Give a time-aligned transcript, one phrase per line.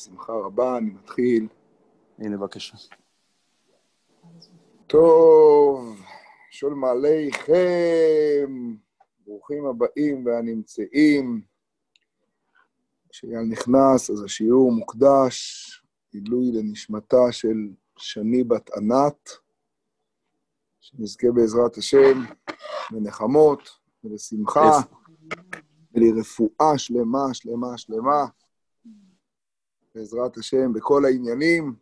[0.00, 1.48] בשמחה רבה, אני מתחיל.
[2.18, 2.76] הנה, בבקשה.
[4.86, 6.00] טוב,
[6.50, 7.54] שואל מעליכם,
[9.26, 11.42] ברוכים הבאים והנמצאים.
[13.08, 15.70] כשאייל נכנס, אז השיעור מוקדש,
[16.12, 19.30] עילוי לנשמתה של שני בת ענת,
[20.80, 22.24] שנזכה בעזרת השם
[22.92, 23.68] לנחמות
[24.04, 24.70] ולשמחה
[25.94, 28.24] ולרפואה שלמה, שלמה, שלמה.
[29.94, 31.74] בעזרת השם, בכל העניינים.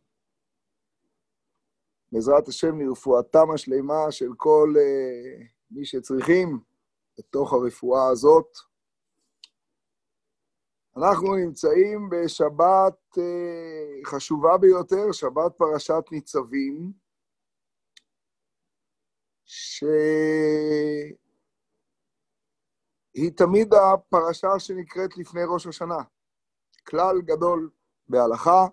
[2.13, 6.61] בעזרת השם, לרפואתם השלמה של כל uh, מי שצריכים
[7.19, 8.59] בתוך הרפואה הזאת.
[10.97, 13.21] אנחנו נמצאים בשבת uh,
[14.07, 16.93] חשובה ביותר, שבת פרשת ניצבים,
[19.45, 21.13] שהיא
[23.37, 26.03] תמיד הפרשה שנקראת לפני ראש השנה.
[26.89, 27.71] כלל גדול
[28.09, 28.67] בהלכה.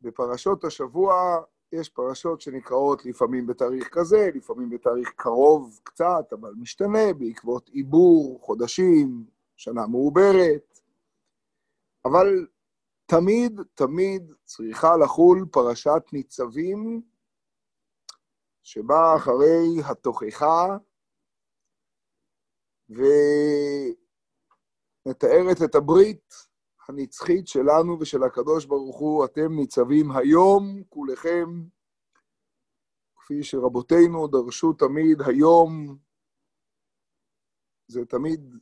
[0.00, 1.14] בפרשות השבוע
[1.72, 9.24] יש פרשות שנקראות לפעמים בתאריך כזה, לפעמים בתאריך קרוב קצת, אבל משתנה בעקבות עיבור, חודשים,
[9.56, 10.80] שנה מעוברת.
[12.04, 12.46] אבל
[13.06, 17.02] תמיד, תמיד צריכה לחול פרשת ניצבים,
[18.62, 20.76] שבאה אחרי התוכחה,
[25.06, 26.34] ומתארת את הברית
[26.88, 31.62] הנצחית שלנו ושל הקדוש ברוך הוא, אתם ניצבים היום כולכם,
[33.16, 35.96] כפי שרבותינו דרשו תמיד, היום
[37.88, 38.56] זה תמיד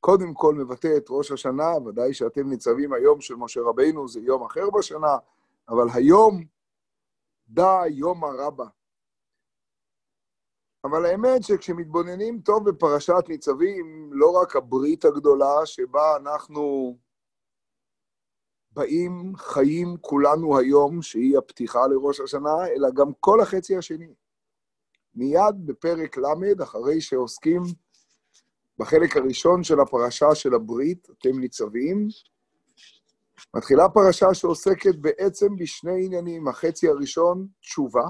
[0.00, 4.44] קודם כל מבטא את ראש השנה, ודאי שאתם ניצבים היום של משה רבינו, זה יום
[4.44, 5.16] אחר בשנה,
[5.68, 6.44] אבל היום
[7.48, 8.66] דא יומא רבא.
[10.84, 16.96] אבל האמת שכשמתבוננים טוב בפרשת ניצבים, לא רק הברית הגדולה שבה אנחנו
[18.76, 24.14] באים חיים כולנו היום, שהיא הפתיחה לראש השנה, אלא גם כל החצי השני.
[25.14, 27.62] מיד בפרק ל', אחרי שעוסקים
[28.78, 32.08] בחלק הראשון של הפרשה של הברית, אתם ניצבים,
[33.54, 36.48] מתחילה פרשה שעוסקת בעצם בשני עניינים.
[36.48, 38.04] החצי הראשון, תשובה.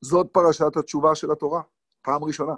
[0.00, 1.62] זאת פרשת התשובה של התורה,
[2.02, 2.54] פעם ראשונה.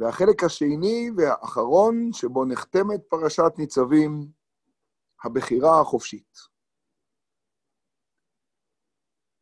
[0.00, 4.32] והחלק השני והאחרון, שבו נחתמת פרשת ניצבים,
[5.24, 6.38] הבחירה החופשית.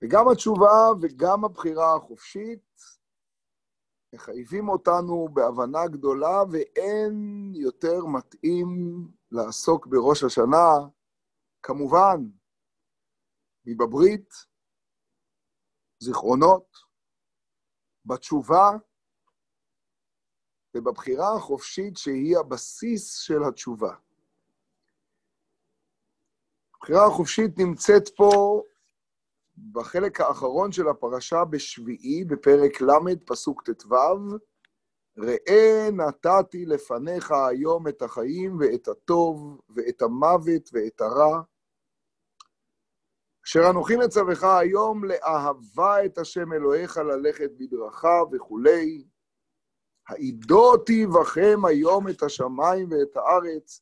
[0.02, 2.80] וגם התשובה וגם הבחירה החופשית
[4.14, 7.14] מחייבים אותנו בהבנה גדולה, ואין
[7.54, 8.68] יותר מתאים
[9.30, 10.88] לעסוק בראש השנה,
[11.62, 12.18] כמובן,
[13.64, 14.30] מבברית,
[16.02, 16.76] זיכרונות,
[18.04, 18.70] בתשובה,
[20.78, 23.94] ובבחירה החופשית שהיא הבסיס של התשובה.
[26.76, 28.62] הבחירה החופשית נמצאת פה
[29.72, 33.96] בחלק האחרון של הפרשה בשביעי, בפרק ל', פסוק ט"ו,
[35.18, 41.42] ראה נתתי לפניך היום את החיים ואת הטוב ואת המוות ואת הרע,
[43.44, 49.04] אשר אנוכי מצווך היום לאהבה את השם אלוהיך ללכת בדרכיו וכולי,
[50.08, 53.80] העידותי בכם היום את השמיים ואת הארץ,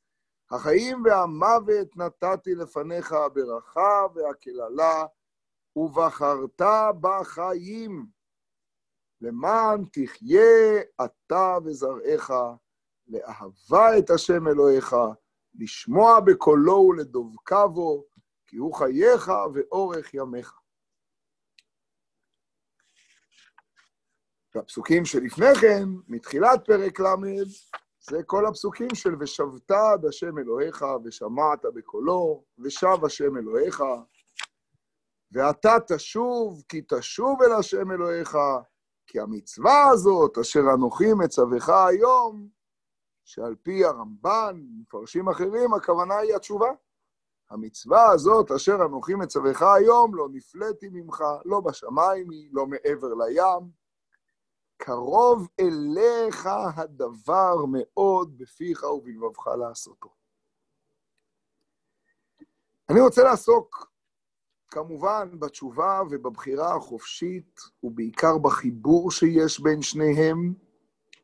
[0.51, 5.05] החיים והמוות נתתי לפניך הברכה והקללה,
[5.77, 6.61] ובחרת
[7.01, 8.07] בחיים,
[9.21, 12.31] למען תחיה אתה וזרעך,
[13.09, 14.97] לאהבה את השם אלוהיך,
[15.55, 18.05] לשמוע בקולו ולדבקה בו,
[18.47, 20.55] כי הוא חייך ואורך ימיך.
[24.57, 27.07] והפסוקים שלפני כן, מתחילת פרק ל',
[28.01, 33.83] זה כל הפסוקים של ושבת עד השם אלוהיך, ושמעת בקולו, ושב השם אלוהיך,
[35.33, 38.39] ואתה תשוב, כי תשוב אל השם אלוהיך,
[39.07, 42.49] כי המצווה הזאת, אשר אנוכי מצווך היום,
[43.25, 46.71] שעל פי הרמב"ן, מפרשים אחרים, הכוונה היא התשובה.
[47.51, 53.86] המצווה הזאת, אשר אנוכי מצווך היום, לא נפלאתי ממך, לא בשמיים היא, לא מעבר לים,
[54.77, 60.09] קרוב אליך הדבר מאוד בפיך ובלבבך לעשותו.
[62.91, 63.91] אני רוצה לעסוק
[64.71, 70.55] כמובן בתשובה ובבחירה החופשית, ובעיקר בחיבור שיש בין שניהם.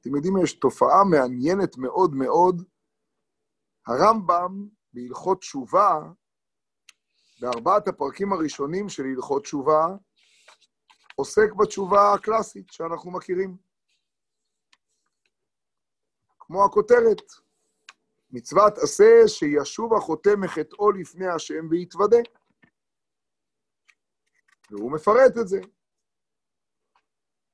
[0.00, 2.62] אתם יודעים, יש תופעה מעניינת מאוד מאוד.
[3.86, 6.00] הרמב"ם בהלכות תשובה,
[7.40, 9.86] בארבעת הפרקים הראשונים של הלכות תשובה,
[11.16, 13.56] עוסק בתשובה הקלאסית שאנחנו מכירים.
[16.38, 17.22] כמו הכותרת,
[18.30, 22.16] מצוות עשה שישוב החוטא מחטאו לפני השם ויתוודה.
[24.70, 25.60] והוא מפרט את זה.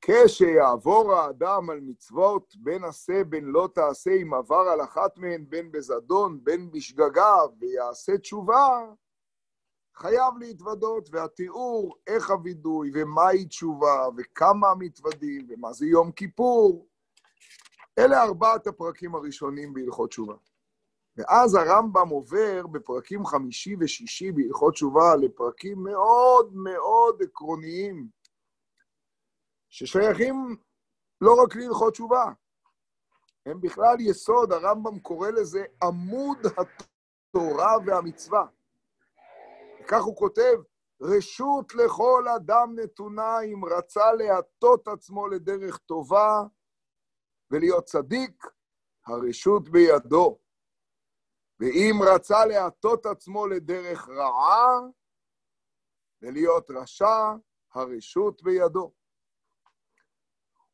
[0.01, 5.73] כשיעבור האדם על מצוות, בין עשה בין לא תעשה, אם עבר על אחת מהן, בין
[5.73, 8.93] בזדון, בין בשגגה, ויעשה תשובה,
[9.99, 16.89] חייב להתוודות, והתיאור איך הווידוי, ומהי תשובה, וכמה מתוודים, ומה זה יום כיפור,
[17.99, 20.35] אלה ארבעת הפרקים הראשונים בהלכות תשובה.
[21.17, 28.09] ואז הרמב"ם עובר בפרקים חמישי ושישי בהלכות תשובה לפרקים מאוד מאוד עקרוניים,
[29.69, 30.57] ששייכים
[31.21, 32.25] לא רק להלכות תשובה,
[33.47, 38.47] הם בכלל יסוד, הרמב"ם קורא לזה עמוד התורה והמצווה.
[39.89, 40.55] וכך הוא כותב,
[41.01, 46.43] רשות לכל אדם נתונה אם רצה להטות עצמו לדרך טובה
[47.51, 48.45] ולהיות צדיק,
[49.07, 50.39] הרשות בידו.
[51.61, 54.81] ואם רצה להטות עצמו לדרך רעה
[56.23, 57.35] ולהיות רשע,
[57.75, 58.93] הרשות בידו.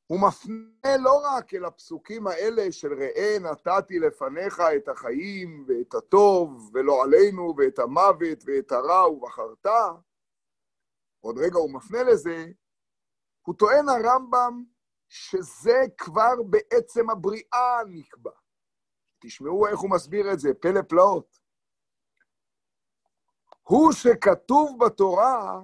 [0.07, 6.71] הוא מפנה לא רק אל הפסוקים האלה של ראה נתתי לפניך את החיים ואת הטוב
[6.75, 9.67] ולא עלינו ואת המוות ואת הרע ובחרת,
[11.21, 12.47] עוד רגע הוא מפנה לזה,
[13.43, 14.65] הוא טוען הרמב"ם
[15.09, 18.31] שזה כבר בעצם הבריאה נקבע.
[19.19, 21.39] תשמעו איך הוא מסביר את זה, פלא פלאות.
[23.63, 25.61] הוא שכתוב בתורה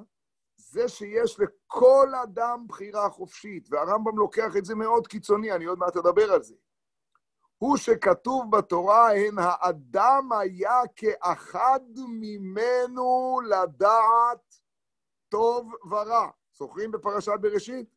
[0.70, 5.96] זה שיש לכל אדם בחירה חופשית, והרמב"ם לוקח את זה מאוד קיצוני, אני עוד מעט
[5.96, 6.54] אדבר על זה.
[7.58, 14.54] הוא שכתוב בתורה, הן האדם היה כאחד ממנו לדעת
[15.28, 16.30] טוב ורע.
[16.52, 17.96] זוכרים בפרשת בראשית?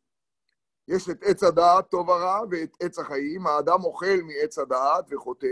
[0.88, 5.46] יש את עץ הדעת, טוב ורע, ואת עץ החיים, האדם אוכל מעץ הדעת וחוטא,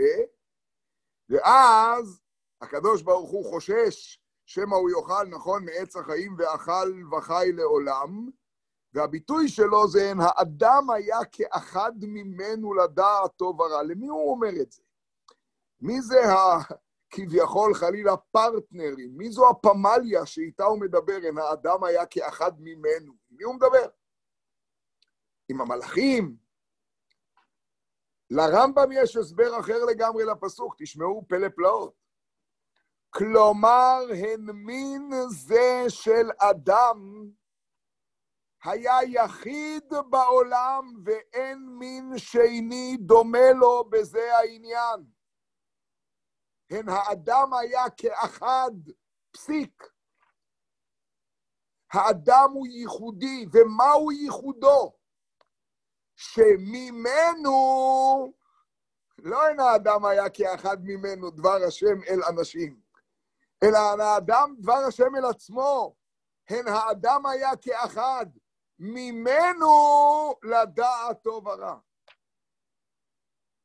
[1.29, 2.21] ואז
[2.61, 8.29] הקדוש ברוך הוא חושש שמא הוא יאכל נכון מעץ החיים ואכל וחי לעולם,
[8.93, 13.83] והביטוי שלו זה אין האדם היה כאחד ממנו לדעת טוב ורע.
[13.83, 14.81] למי הוא אומר את זה?
[15.81, 16.59] מי זה ה...
[17.13, 19.17] כביכול חלילה פרטנרים?
[19.17, 21.17] מי זו הפמליה שאיתה הוא מדבר?
[21.25, 23.13] אין האדם היה כאחד ממנו.
[23.31, 23.87] מי הוא מדבר?
[25.49, 26.35] עם המלאכים?
[28.29, 32.02] לרמב"ם יש הסבר אחר לגמרי לפסוק, תשמעו פלא פלאות.
[33.17, 37.29] כלומר, הן מין זה של אדם
[38.63, 45.05] היה יחיד בעולם ואין מין שני דומה לו בזה העניין.
[46.69, 48.71] הן האדם היה כאחד,
[49.31, 49.83] פסיק.
[51.93, 54.93] האדם הוא ייחודי, ומהו ייחודו?
[56.15, 57.53] שממנו,
[59.17, 62.82] לא אין האדם היה כאחד ממנו דבר השם אל אנשים.
[63.63, 65.95] אלא האדם דבר השם אל עצמו,
[66.49, 68.25] הן האדם היה כאחד,
[68.79, 69.69] ממנו
[70.43, 71.77] לדעת טוב ורע.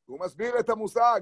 [0.07, 1.21] הוא מסביר את המושג,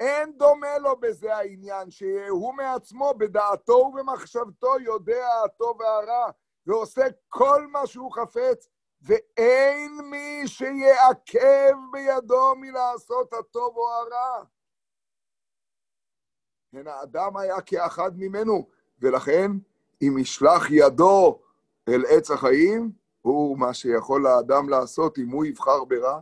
[0.00, 6.30] אין דומה לו בזה העניין, שהוא מעצמו בדעתו ובמחשבתו יודע הטוב והרע,
[6.66, 8.68] ועושה כל מה שהוא חפץ,
[9.02, 14.44] ואין מי שיעכב בידו מלעשות הטוב או הרע.
[16.72, 19.50] הן האדם היה כאחד ממנו, ולכן
[20.02, 21.42] אם ישלח ידו
[21.88, 26.20] אל עץ החיים, הוא מה שיכול האדם לעשות אם הוא יבחר ברע.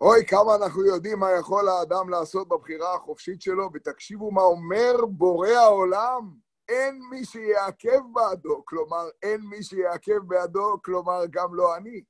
[0.00, 5.48] אוי, כמה אנחנו יודעים מה יכול האדם לעשות בבחירה החופשית שלו, ותקשיבו מה אומר בורא
[5.48, 6.34] העולם,
[6.68, 12.04] אין מי שיעכב בעדו, כלומר, אין מי שיעכב בעדו, כלומר, גם לא אני.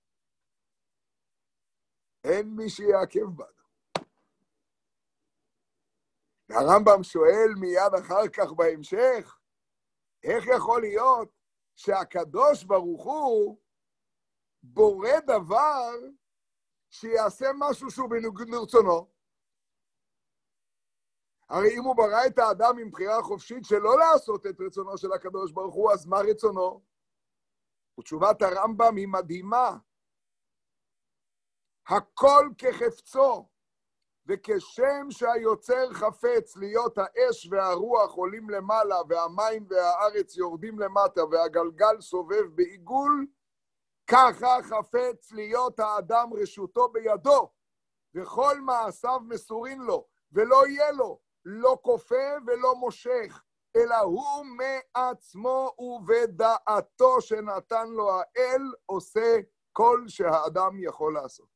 [2.25, 3.54] אין מי שיעכב בעדו.
[6.49, 9.39] והרמב"ם שואל מיד אחר כך בהמשך,
[10.25, 11.29] איך יכול להיות
[11.77, 13.59] שהקדוש ברוך הוא
[14.63, 15.93] בורא דבר
[16.91, 19.15] שיעשה משהו שהוא בניגוד לרצונו?
[21.49, 25.53] הרי אם הוא ברא את האדם עם בחירה חופשית שלא לעשות את רצונו של הקדוש
[25.53, 26.85] ברוך הוא, אז מה רצונו?
[28.01, 29.79] ותשובת הרמב"ם היא מדהימה.
[31.87, 33.49] הכל כחפצו.
[34.27, 43.27] וכשם שהיוצר חפץ להיות האש והרוח עולים למעלה והמים והארץ יורדים למטה והגלגל סובב בעיגול,
[44.07, 47.53] ככה חפץ להיות האדם רשותו בידו,
[48.15, 53.43] וכל מעשיו מסורין לו, ולא יהיה לו, לא כופה ולא מושך,
[53.77, 59.37] אלא הוא מעצמו ובדעתו שנתן לו האל עושה
[59.73, 61.49] כל שהאדם יכול לעשות.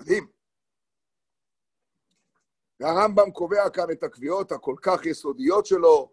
[0.00, 0.37] מדהים.
[2.80, 6.12] והרמב"ם קובע כאן את הקביעות הכל כך יסודיות שלו,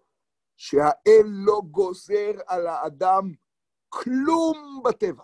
[0.58, 3.34] שהאל לא גוזר על האדם
[3.90, 5.24] כלום בטבע,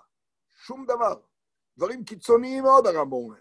[0.54, 1.20] שום דבר.
[1.78, 3.40] דברים קיצוניים מאוד, הרמב"ם אומר.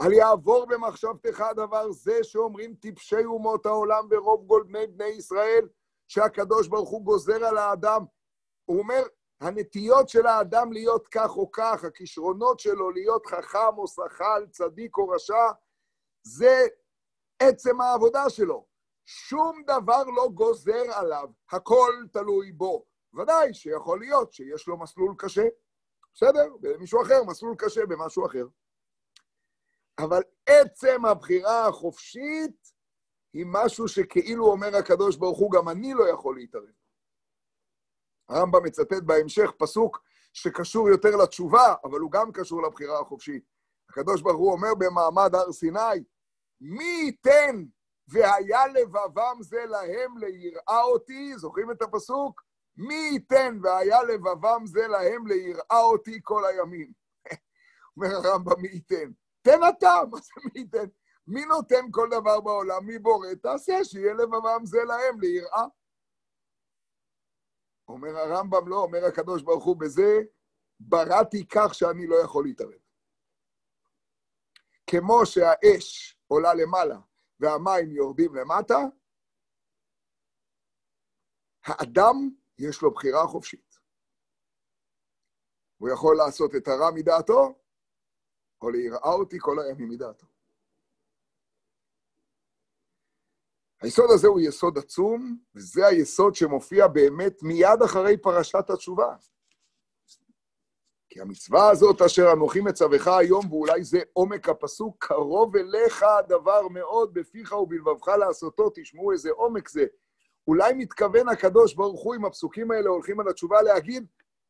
[0.00, 5.68] אל יעבור במחשבתך דבר זה שאומרים טיפשי אומות העולם ורוב גולדני בני ישראל,
[6.08, 8.04] שהקדוש ברוך הוא גוזר על האדם.
[8.64, 9.02] הוא אומר,
[9.40, 15.08] הנטיות של האדם להיות כך או כך, הכישרונות שלו להיות חכם או שחל, צדיק או
[15.08, 15.50] רשע,
[16.22, 16.66] זה
[17.38, 18.66] עצם העבודה שלו.
[19.06, 22.86] שום דבר לא גוזר עליו, הכל תלוי בו.
[23.14, 25.44] ודאי שיכול להיות שיש לו מסלול קשה,
[26.14, 26.48] בסדר?
[26.60, 28.46] במישהו אחר, מסלול קשה במשהו אחר.
[29.98, 32.72] אבל עצם הבחירה החופשית
[33.32, 36.72] היא משהו שכאילו אומר הקדוש ברוך הוא, גם אני לא יכול להתערב.
[38.28, 40.02] הרמב"ם מצטט בהמשך פסוק
[40.32, 43.44] שקשור יותר לתשובה, אבל הוא גם קשור לבחירה החופשית.
[43.90, 46.04] הקדוש ברוך הוא אומר במעמד הר סיני,
[46.60, 47.64] מי ייתן
[48.08, 52.42] והיה לבבם זה להם ליראה אותי, זוכרים את הפסוק?
[52.76, 56.92] מי ייתן והיה לבבם זה להם ליראה אותי כל הימים.
[57.96, 59.10] אומר הרמב"ם, מי ייתן?
[59.42, 60.86] תן אתה, מה זה מי ייתן?
[61.26, 62.86] מי נותן כל דבר בעולם?
[62.86, 63.34] מי בורא?
[63.42, 65.64] תעשה שיהיה לבבם זה להם ליראה.
[67.88, 70.22] אומר הרמב"ם, לא, אומר הקדוש ברוך הוא, בזה
[70.80, 72.78] בראתי כך שאני לא יכול להתערב.
[74.86, 76.98] כמו שהאש עולה למעלה
[77.40, 78.78] והמים יורדים למטה,
[81.64, 82.14] האדם
[82.58, 83.78] יש לו בחירה חופשית.
[85.76, 87.54] הוא יכול לעשות את הרע מדעתו,
[88.62, 90.26] או ליראה אותי כל הימים מדעתו.
[93.82, 99.16] היסוד הזה הוא יסוד עצום, וזה היסוד שמופיע באמת מיד אחרי פרשת התשובה.
[101.16, 107.14] כי המצווה הזאת אשר אנוכי מצווך היום, ואולי זה עומק הפסוק, קרוב אליך הדבר מאוד
[107.14, 109.84] בפיך ובלבבך לעשותו, תשמעו איזה עומק זה.
[110.48, 114.06] אולי מתכוון הקדוש ברוך הוא עם הפסוקים האלה הולכים על התשובה להגיד,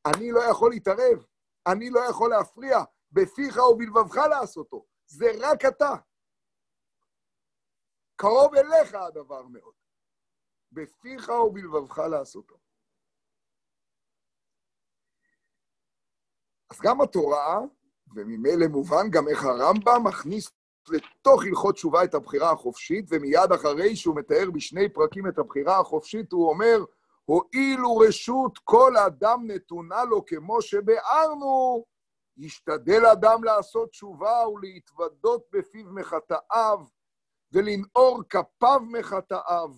[0.06, 1.24] אני לא יכול להתערב,
[1.66, 2.78] אני לא יכול להפריע,
[3.12, 4.86] בפיך ובלבבך לעשותו.
[5.06, 5.94] זה רק אתה.
[8.16, 9.74] קרוב אליך הדבר מאוד.
[10.72, 12.65] בפיך ובלבבך לעשותו.
[16.76, 17.60] אז גם התורה,
[18.14, 20.50] וממילא מובן גם איך הרמב"ם מכניס
[20.88, 26.32] לתוך הלכות תשובה את הבחירה החופשית, ומיד אחרי שהוא מתאר בשני פרקים את הבחירה החופשית,
[26.32, 26.84] הוא אומר,
[27.24, 31.84] הואילו רשות כל אדם נתונה לו כמו שביארנו,
[32.36, 36.78] ישתדל אדם לעשות תשובה ולהתוודות בפיו מחטאיו,
[37.52, 39.70] ולנעור כפיו מחטאיו.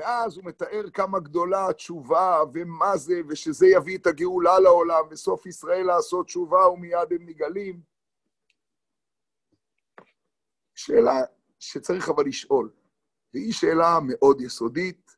[0.00, 5.86] ואז הוא מתאר כמה גדולה התשובה, ומה זה, ושזה יביא את הגאולה לעולם, וסוף ישראל
[5.86, 7.82] לעשות תשובה, ומיד הם נגאלים.
[10.74, 11.12] שאלה
[11.58, 12.72] שצריך אבל לשאול,
[13.34, 15.16] והיא שאלה מאוד יסודית.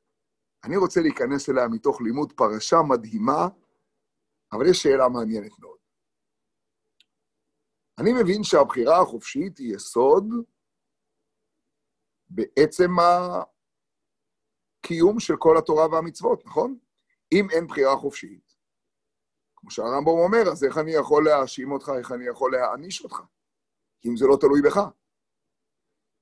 [0.65, 3.49] אני רוצה להיכנס אליה מתוך לימוד פרשה מדהימה,
[4.53, 5.79] אבל יש שאלה מעניינת מאוד.
[7.99, 10.25] אני מבין שהבחירה החופשית היא יסוד
[12.29, 12.91] בעצם
[14.85, 16.79] הקיום של כל התורה והמצוות, נכון?
[17.33, 18.57] אם אין בחירה חופשית,
[19.57, 23.21] כמו שהרמב"ם אומר, אז איך אני יכול להאשים אותך, איך אני יכול להעניש אותך,
[24.07, 24.81] אם זה לא תלוי בך?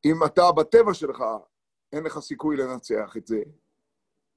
[0.05, 1.25] אם אתה בטבע שלך,
[1.93, 3.43] אין לך סיכוי לנצח את זה.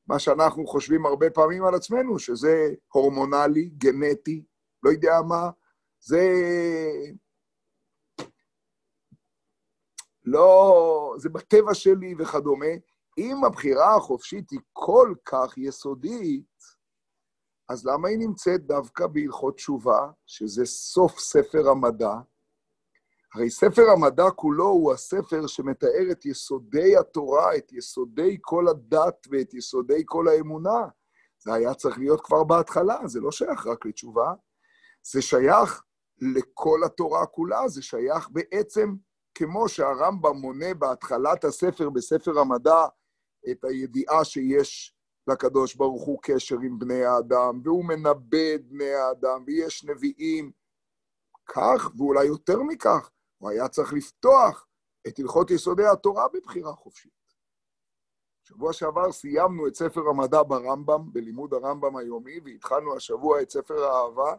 [0.08, 4.44] מה שאנחנו חושבים הרבה פעמים על עצמנו, שזה הורמונלי, גנטי,
[4.84, 5.50] לא יודע מה,
[6.00, 6.22] זה
[10.24, 12.76] לא, זה בטבע שלי וכדומה.
[13.18, 16.64] אם הבחירה החופשית היא כל כך יסודית,
[17.70, 22.14] אז למה היא נמצאת דווקא בהלכות תשובה, שזה סוף ספר המדע?
[23.34, 29.54] הרי ספר המדע כולו הוא הספר שמתאר את יסודי התורה, את יסודי כל הדת ואת
[29.54, 30.88] יסודי כל האמונה.
[31.40, 34.34] זה היה צריך להיות כבר בהתחלה, זה לא שייך רק לתשובה,
[35.04, 35.84] זה שייך
[36.22, 38.96] לכל התורה כולה, זה שייך בעצם
[39.36, 42.86] כמו שהרמב"ם מונה בהתחלת הספר, בספר המדע,
[43.52, 44.96] את הידיעה שיש
[45.28, 50.52] לקדוש ברוך הוא קשר עם בני האדם, והוא מנבא את בני האדם, ויש נביאים.
[51.46, 54.68] כך, ואולי יותר מכך, הוא היה צריך לפתוח
[55.08, 57.24] את הלכות יסודי התורה בבחירה חופשית.
[58.44, 64.36] שבוע שעבר סיימנו את ספר המדע ברמב"ם, בלימוד הרמב"ם היומי, והתחלנו השבוע את ספר האהבה,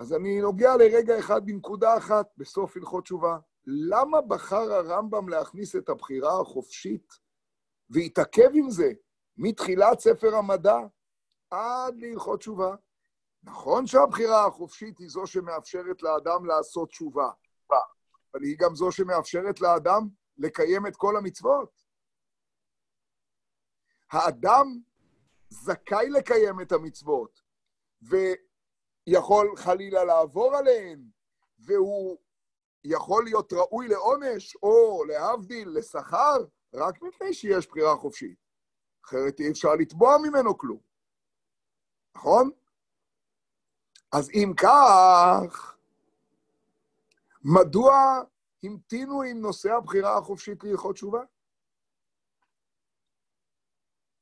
[0.00, 3.38] אז אני נוגע לרגע אחד בנקודה אחת בסוף הלכות תשובה.
[3.70, 7.12] למה בחר הרמב"ם להכניס את הבחירה החופשית
[7.90, 8.92] והתעכב עם זה
[9.36, 10.78] מתחילת ספר המדע
[11.50, 12.76] עד להלכות תשובה?
[13.42, 17.30] נכון שהבחירה החופשית היא זו שמאפשרת לאדם לעשות תשובה,
[17.70, 20.08] אבל היא גם זו שמאפשרת לאדם
[20.38, 21.82] לקיים את כל המצוות.
[24.12, 24.66] האדם
[25.48, 27.40] זכאי לקיים את המצוות,
[28.02, 31.04] ויכול חלילה לעבור עליהן,
[31.58, 32.18] והוא
[32.84, 36.44] יכול להיות ראוי לעונש, או להבדיל, לשכר,
[36.74, 38.36] רק מפני שיש בחירה חופשית.
[39.04, 40.80] אחרת אי אפשר לתבוע ממנו כלום,
[42.16, 42.50] נכון?
[44.12, 45.76] אז אם כך,
[47.44, 48.22] מדוע
[48.62, 51.22] המתינו עם נושא הבחירה החופשית להלכות תשובה?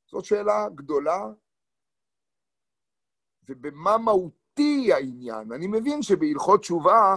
[0.05, 1.25] זאת שאלה גדולה,
[3.43, 5.51] ובמה מהותי העניין?
[5.51, 7.15] אני מבין שבהלכות תשובה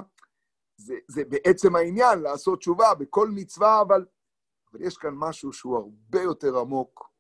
[0.81, 4.07] זה, זה בעצם העניין, לעשות תשובה בכל מצווה, אבל,
[4.73, 7.11] אבל יש כאן משהו שהוא הרבה יותר עמוק.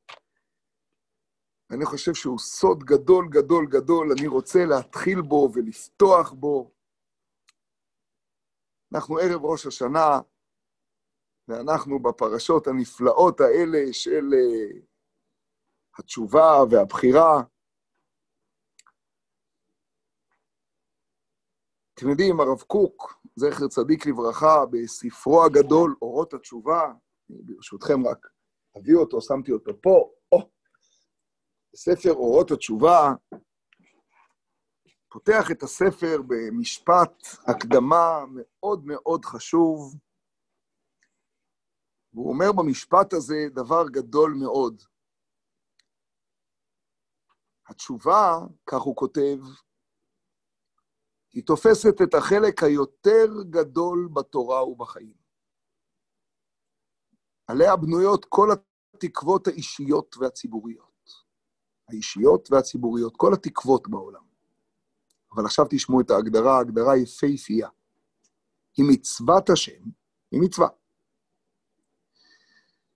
[1.71, 6.71] אני חושב שהוא סוד גדול, גדול, גדול, אני רוצה להתחיל בו ולפתוח בו.
[8.95, 10.21] אנחנו ערב ראש השנה,
[11.49, 14.77] ואנחנו בפרשות הנפלאות האלה של uh,
[15.99, 17.43] התשובה והבחירה.
[21.95, 26.93] אתם יודעים, הרב קוק, זכר צדיק לברכה, בספרו הגדול, אורות התשובה,
[27.29, 28.27] ברשותכם רק
[28.79, 30.51] אביא אותו, שמתי אותו פה, או,
[31.73, 33.13] בספר אורות התשובה,
[35.09, 37.13] פותח את הספר במשפט
[37.47, 39.95] הקדמה מאוד מאוד חשוב,
[42.13, 44.83] והוא אומר במשפט הזה דבר גדול מאוד.
[47.69, 49.39] התשובה, כך הוא כותב,
[51.33, 55.15] היא תופסת את החלק היותר גדול בתורה ובחיים.
[57.47, 58.49] עליה בנויות כל
[58.95, 60.91] התקוות האישיות והציבוריות.
[61.89, 64.25] האישיות והציבוריות, כל התקוות בעולם.
[65.33, 67.69] אבל עכשיו תשמעו את ההגדרה, ההגדרה יפהפייה.
[68.77, 69.83] היא מצוות השם,
[70.31, 70.69] היא מצווה.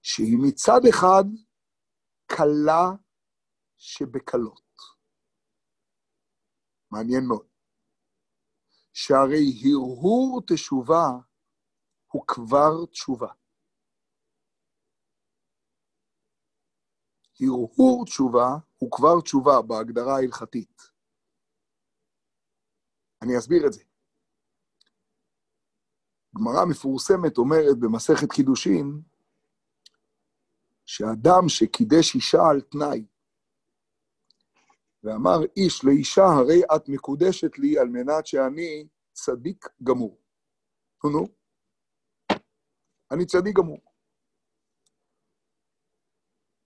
[0.02, 1.24] שהיא מצד אחד
[2.26, 2.90] קלה
[3.76, 4.62] שבקלות.
[6.90, 7.53] מעניין מאוד.
[8.94, 11.06] שהרי הרהור תשובה
[12.06, 13.32] הוא כבר תשובה.
[17.40, 20.82] הרהור תשובה הוא כבר תשובה בהגדרה ההלכתית.
[23.22, 23.82] אני אסביר את זה.
[26.38, 29.02] גמרא מפורסמת אומרת במסכת קידושין,
[30.86, 33.06] שאדם שקידש אישה על תנאי,
[35.04, 40.20] ואמר איש לאישה, הרי את מקודשת לי על מנת שאני צדיק גמור.
[41.04, 41.26] נו נו,
[43.10, 43.80] אני צדיק גמור.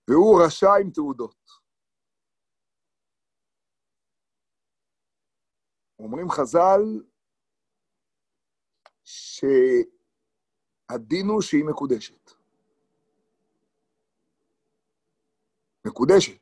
[0.09, 1.49] והוא רשע עם תעודות.
[5.99, 6.81] אומרים חז"ל
[9.03, 9.67] שהדין
[11.27, 12.31] הוא שהיא מקודשת.
[15.85, 16.38] מקודשת.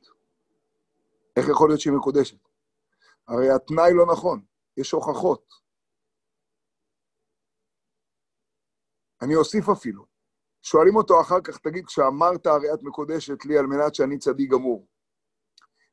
[1.37, 2.47] איך יכול להיות שהיא מקודשת?
[3.27, 4.45] הרי התנאי לא נכון,
[4.77, 5.53] יש הוכחות.
[9.21, 10.05] אני אוסיף אפילו.
[10.61, 14.87] שואלים אותו אחר כך, תגיד, כשאמרת הרי את מקודשת לי על מנת שאני צדיק גמור,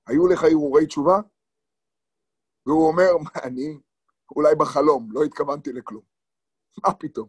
[0.07, 1.19] היו לך הרהורי תשובה?
[2.67, 3.11] והוא אומר,
[3.47, 3.81] אני
[4.37, 6.03] אולי בחלום, לא התכוונתי לכלום.
[6.85, 7.29] מה פתאום?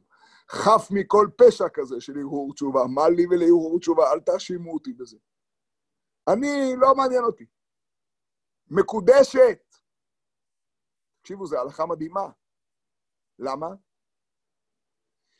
[0.49, 2.81] חף מכל פשע כזה של הרהור תשובה.
[2.95, 4.11] מה לי ולהרהור תשובה?
[4.11, 5.17] אל תאשימו אותי בזה.
[6.27, 7.45] אני, לא מעניין אותי.
[8.67, 9.75] מקודשת.
[11.21, 12.29] תקשיבו, זו הלכה מדהימה.
[13.39, 13.67] למה?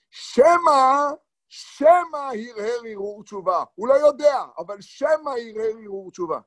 [0.10, 1.12] שמא,
[1.48, 3.64] שמא הרהר הרהור תשובה.
[3.76, 6.40] הוא לא יודע, אבל שמא הרהר הרהור תשובה.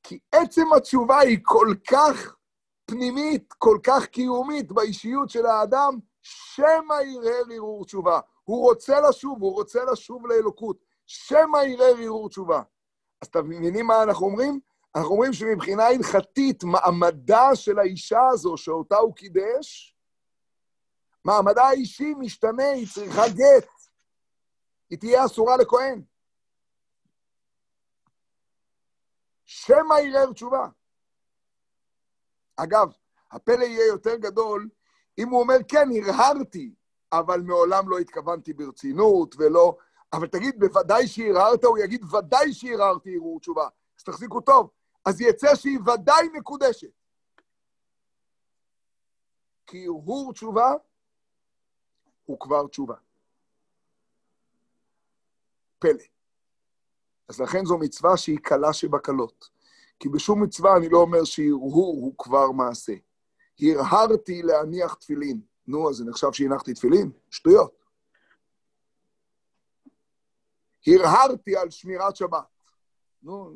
[0.02, 2.36] כי עצם התשובה היא כל כך
[2.84, 8.20] פנימית, כל כך קיומית באישיות של האדם, שמא יראה הרהור תשובה.
[8.44, 10.87] הוא רוצה לשוב, הוא רוצה לשוב לאלוקות.
[11.08, 12.62] שמא יראה הרהור תשובה.
[13.20, 14.60] אז אתם מבינים מה אנחנו אומרים?
[14.94, 19.96] אנחנו אומרים שמבחינה הלכתית, מעמדה של האישה הזו, שאותה הוא קידש,
[21.24, 23.68] מעמדה האישי משתנה, היא צריכה גט.
[24.90, 26.02] היא תהיה אסורה לכהן.
[29.44, 30.68] שמא יראה תשובה.
[32.56, 32.92] אגב,
[33.30, 34.68] הפלא יהיה יותר גדול
[35.18, 36.74] אם הוא אומר, כן, הרהרתי,
[37.12, 39.76] אבל מעולם לא התכוונתי ברצינות ולא...
[40.12, 43.68] אבל תגיד, בוודאי שהרהרת, הוא יגיד, ודאי שהרהרתי הרהור תשובה.
[43.98, 44.70] אז תחזיקו טוב.
[45.04, 46.90] אז יצא שהיא ודאי מקודשת.
[49.66, 50.72] כי הרהור תשובה
[52.24, 52.94] הוא כבר תשובה.
[55.78, 56.04] פלא.
[57.28, 59.48] אז לכן זו מצווה שהיא קלה שבקלות.
[60.00, 62.92] כי בשום מצווה אני לא אומר שהרהור הוא כבר מעשה.
[63.60, 65.40] הרהרתי להניח תפילין.
[65.66, 67.10] נו, אז זה נחשב שהנחתי תפילין?
[67.30, 67.77] שטויות.
[70.86, 72.46] הרהרתי על שמירת שבת.
[73.22, 73.52] נו,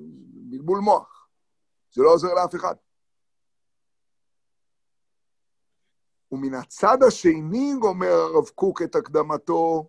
[0.51, 1.29] בלבול מוח.
[1.93, 2.75] זה לא עוזר לאף אחד.
[6.33, 9.89] ומן הצד השני, אומר הרב קוק את הקדמתו,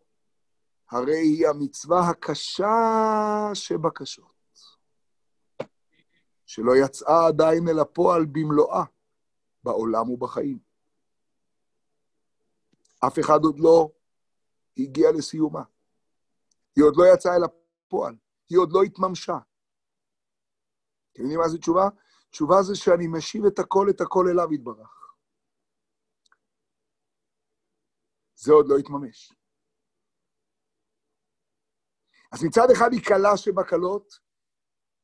[0.89, 4.59] הרי היא המצווה הקשה שבקשות,
[6.45, 8.83] שלא יצאה עדיין אל הפועל במלואה,
[9.63, 10.59] בעולם ובחיים.
[13.07, 13.89] אף אחד עוד לא
[14.77, 15.63] הגיע לסיומה.
[16.75, 18.15] היא עוד לא יצאה אל הפועל,
[18.49, 19.38] היא עוד לא התממשה.
[21.12, 21.89] אתם יודעים מה זה תשובה?
[22.29, 25.13] תשובה זה שאני משיב את הכל, את הכל אליו יתברך.
[28.36, 29.33] זה עוד לא התממש.
[32.31, 34.19] אז מצד אחד היא קלה שבקלות,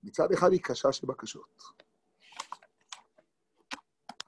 [0.03, 1.61] מצד אחד היא קשה שבקשות.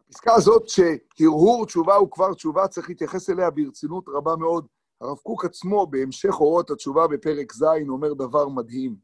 [0.09, 4.67] הפסקה הזאת שהרהור תשובה הוא כבר תשובה, צריך להתייחס אליה ברצינות רבה מאוד.
[5.01, 8.95] הרב קוק עצמו, בהמשך אורות התשובה בפרק ז', אומר דבר מדהים.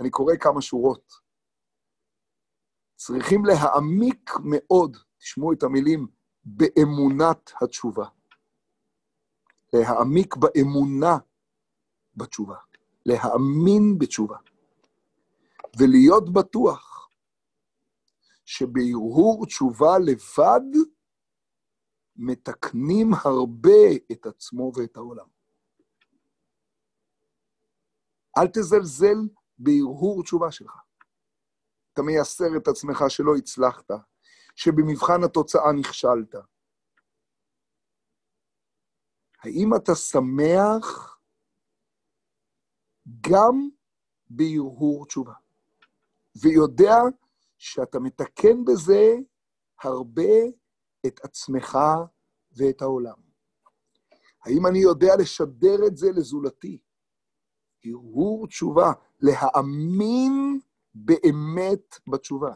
[0.00, 1.12] אני קורא כמה שורות.
[2.96, 6.06] צריכים להעמיק מאוד, תשמעו את המילים,
[6.44, 8.06] באמונת התשובה.
[9.72, 11.18] להעמיק באמונה
[12.16, 12.56] בתשובה.
[13.06, 14.36] להאמין בתשובה.
[15.78, 17.08] ולהיות בטוח
[18.44, 20.88] שבהרהור תשובה לבד
[22.18, 25.26] מתקנים הרבה את עצמו ואת העולם.
[28.38, 29.18] אל תזלזל
[29.58, 30.72] בהרהור תשובה שלך.
[31.92, 33.90] אתה מייסר את עצמך שלא הצלחת,
[34.56, 36.34] שבמבחן התוצאה נכשלת.
[39.42, 41.18] האם אתה שמח
[43.20, 43.68] גם
[44.30, 45.34] בהרהור תשובה,
[46.42, 46.96] ויודע
[47.58, 49.14] שאתה מתקן בזה
[49.82, 50.32] הרבה
[51.06, 51.78] את עצמך
[52.52, 53.28] ואת העולם.
[54.44, 56.78] האם אני יודע לשדר את זה לזולתי?
[57.84, 60.60] הרהור תשובה, להאמין
[60.94, 62.54] באמת בתשובה.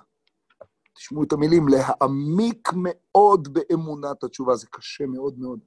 [0.94, 5.60] תשמעו את המילים, להעמיק מאוד באמונת התשובה, זה קשה מאוד מאוד.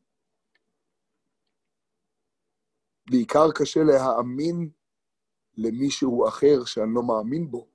[3.10, 4.70] בעיקר קשה להאמין
[5.58, 7.68] למישהו אחר שאני לא מאמין בו,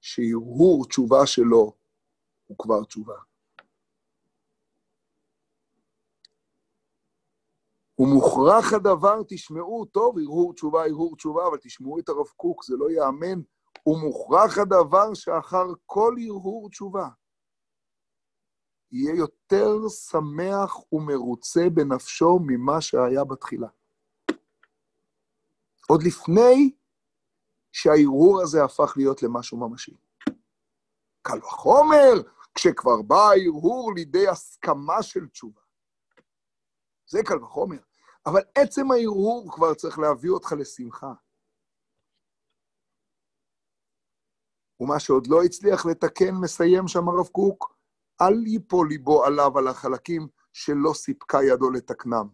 [0.00, 1.72] שהרהור תשובה שלו
[2.46, 3.16] הוא כבר תשובה.
[7.98, 12.90] ומוכרח הדבר, תשמעו, טוב, הרהור תשובה, הרהור תשובה, אבל תשמעו את הרב קוק, זה לא
[12.90, 13.40] ייאמן.
[13.86, 17.08] ומוכרח הדבר שאחר כל הרהור תשובה,
[18.92, 23.68] יהיה יותר שמח ומרוצה בנפשו ממה שהיה בתחילה.
[25.88, 26.74] עוד לפני
[27.72, 29.96] שהערעור הזה הפך להיות למשהו ממשי.
[31.22, 32.12] קל וחומר,
[32.54, 35.65] כשכבר בא הערעור לידי הסכמה של תשובה.
[37.06, 37.78] זה קל וחומר.
[38.26, 41.12] אבל עצם הערעור כבר צריך להביא אותך לשמחה.
[44.80, 47.76] ומה שעוד לא הצליח לתקן, מסיים שם הרב קוק,
[48.20, 52.28] אל ייפול ליבו עליו על החלקים שלא סיפקה ידו לתקנם.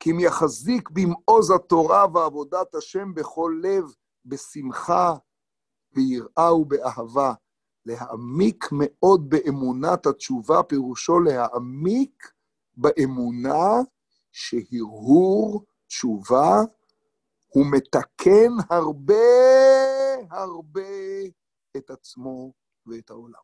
[0.00, 3.84] כי אם יחזיק במעוז התורה ועבודת השם בכל לב,
[4.24, 5.14] בשמחה,
[5.94, 7.32] ביראה ובאהבה.
[7.86, 12.32] להעמיק מאוד באמונת התשובה, פירושו להעמיק
[12.76, 13.82] באמונה
[14.32, 16.60] שהרהור תשובה
[17.48, 19.14] הוא מתקן הרבה
[20.30, 20.80] הרבה
[21.76, 22.52] את עצמו
[22.86, 23.40] ואת העולם.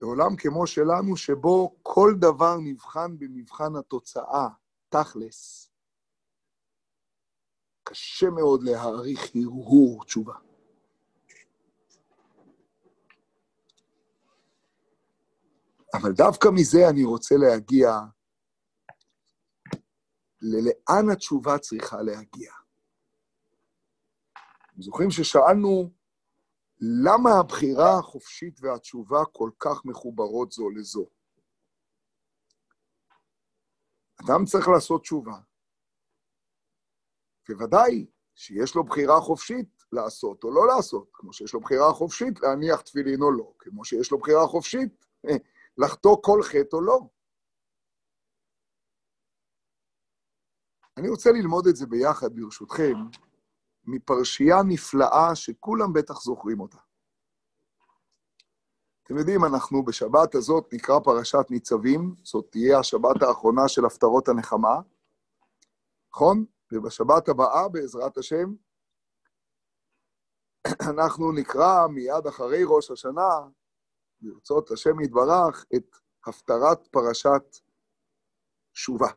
[0.00, 4.48] בעולם כמו שלנו, שבו כל דבר נבחן במבחן התוצאה,
[4.88, 5.70] תכלס,
[7.82, 10.49] קשה מאוד להעריך הרהור תשובה.
[15.94, 17.90] אבל דווקא מזה אני רוצה להגיע
[20.40, 22.52] ללאן התשובה צריכה להגיע.
[24.66, 25.90] אתם זוכרים ששאלנו
[27.04, 31.06] למה הבחירה החופשית והתשובה כל כך מחוברות זו לזו?
[34.24, 35.38] אדם צריך לעשות תשובה.
[37.48, 42.80] בוודאי שיש לו בחירה חופשית לעשות או לא לעשות, כמו שיש לו בחירה חופשית להניח
[42.80, 45.06] תפילין או לא, כמו שיש לו בחירה חופשית
[45.80, 47.00] לחטוא כל חטא או לא.
[50.96, 52.94] אני רוצה ללמוד את זה ביחד, ברשותכם,
[53.84, 56.78] מפרשייה נפלאה שכולם בטח זוכרים אותה.
[59.02, 64.80] אתם יודעים, אנחנו בשבת הזאת נקרא פרשת ניצבים, זאת תהיה השבת האחרונה של הפטרות הנחמה,
[66.12, 66.44] נכון?
[66.72, 68.54] ובשבת הבאה, בעזרת השם,
[70.94, 73.48] אנחנו נקרא מיד אחרי ראש השנה
[74.22, 77.56] ברצות השם יתברך, את הפטרת פרשת
[78.72, 79.08] שובה.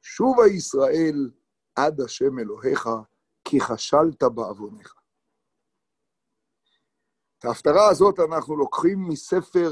[0.00, 1.30] שובה ישראל
[1.74, 2.88] עד השם אלוהיך,
[3.44, 4.94] כי חשלת בעווניך.
[7.38, 9.70] את ההפטרה הזאת אנחנו לוקחים מספר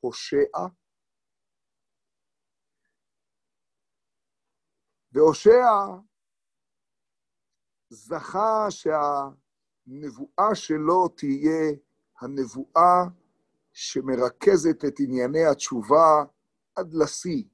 [0.00, 0.58] הושע,
[5.12, 5.66] והושע
[7.88, 11.72] זכה שהנבואה שלו תהיה
[12.20, 13.21] הנבואה
[13.72, 16.24] שמרכזת את ענייני התשובה
[16.74, 17.44] עד לשיא.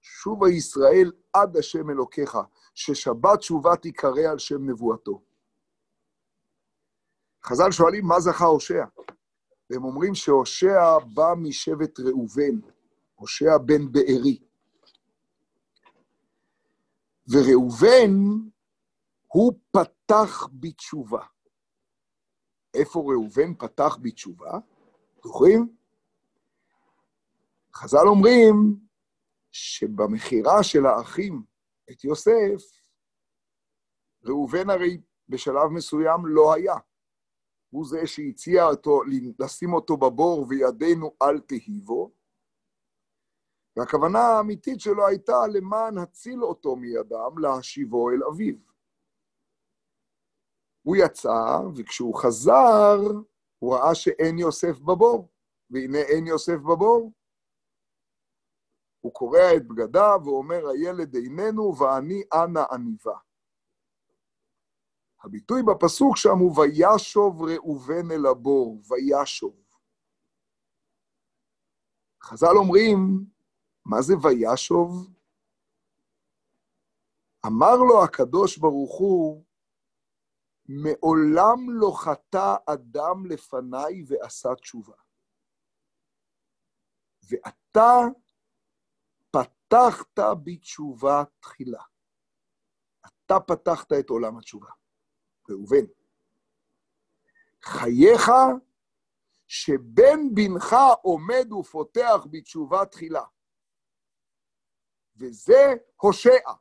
[0.00, 2.38] שובה ישראל עד השם אלוקיך,
[2.74, 5.22] ששבת תשובה תיקרא על שם נבואתו.
[7.44, 8.84] חז"ל שואלים מה זכה הושע,
[9.70, 12.60] והם אומרים שהושע בא משבט ראובן,
[13.14, 14.38] הושע בן בארי.
[17.28, 18.12] וראובן,
[19.26, 21.26] הוא פתח בתשובה.
[22.74, 24.58] איפה ראובן פתח בתשובה?
[25.26, 25.76] זוכרים?
[27.74, 28.76] חז"ל אומרים
[29.52, 31.42] שבמכירה של האחים
[31.90, 32.62] את יוסף,
[34.24, 36.74] ראובן הרי בשלב מסוים לא היה.
[37.70, 39.00] הוא זה שהציע אותו,
[39.38, 42.12] לשים אותו בבור וידינו אל תהיבו,
[43.76, 48.54] והכוונה האמיתית שלו הייתה למען הציל אותו מידם, להשיבו אל אביו.
[50.82, 52.98] הוא יצא, וכשהוא חזר,
[53.66, 55.28] הוא ראה שאין יוסף בבור,
[55.70, 57.12] והנה אין יוסף בבור.
[59.00, 63.18] הוא קורע את בגדיו ואומר, הילד איננו ואני אנה עניבה.
[65.22, 69.56] הביטוי בפסוק שם הוא וישוב ראובן אל הבור, וישוב.
[72.22, 72.98] חז"ל אומרים,
[73.84, 75.10] מה זה וישוב?
[77.46, 79.44] אמר לו הקדוש ברוך הוא,
[80.68, 84.96] מעולם לא חטא אדם לפניי ועשה תשובה.
[87.30, 87.98] ואתה
[89.30, 91.82] פתחת בתשובה תחילה.
[93.06, 94.70] אתה פתחת את עולם התשובה.
[95.50, 95.86] ראובן.
[97.62, 98.30] חייך
[99.46, 103.24] שבן בנך עומד ופותח בתשובה תחילה.
[105.16, 106.52] וזה הושע,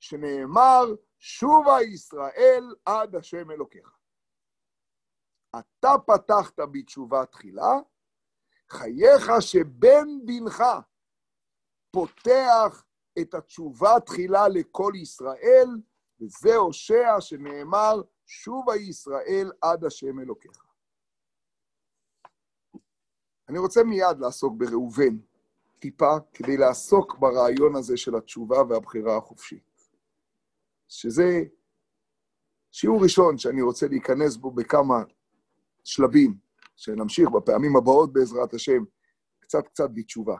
[0.00, 0.84] שנאמר,
[1.20, 3.98] שובה ישראל עד השם אלוקיך.
[5.58, 7.78] אתה פתחת בתשובה תחילה,
[8.68, 10.62] חייך שבן בנך
[11.90, 12.84] פותח
[13.20, 15.68] את התשובה תחילה לכל ישראל,
[16.20, 20.64] וזה הושע שנאמר, שובה ישראל עד השם אלוקיך.
[23.48, 25.18] אני רוצה מיד לעסוק בראובן,
[25.78, 29.69] טיפה, כדי לעסוק ברעיון הזה של התשובה והבחירה החופשית.
[30.90, 31.42] שזה
[32.70, 35.02] שיעור ראשון שאני רוצה להיכנס בו בכמה
[35.84, 36.38] שלבים,
[36.76, 38.84] שנמשיך בפעמים הבאות בעזרת השם,
[39.40, 40.36] קצת קצת בתשובה.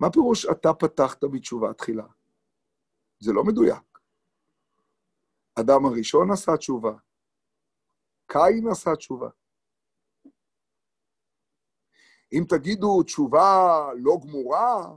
[0.00, 2.06] מה פירוש אתה פתחת בתשובה תחילה?
[3.20, 3.98] זה לא מדויק.
[5.60, 6.92] אדם הראשון עשה תשובה,
[8.26, 9.28] קין עשה תשובה.
[12.32, 14.96] אם תגידו תשובה לא גמורה,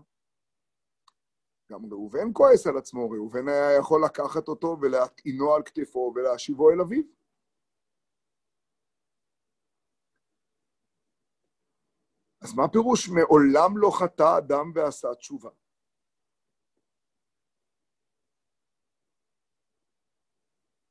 [1.72, 6.82] גם ראובן כועס על עצמו, ראובן היה יכול לקחת אותו ולהטעינו על כתפו ולהשיבו אל
[6.82, 7.04] אביו.
[12.42, 15.50] אז מה פירוש מעולם לא חטא אדם ועשה תשובה?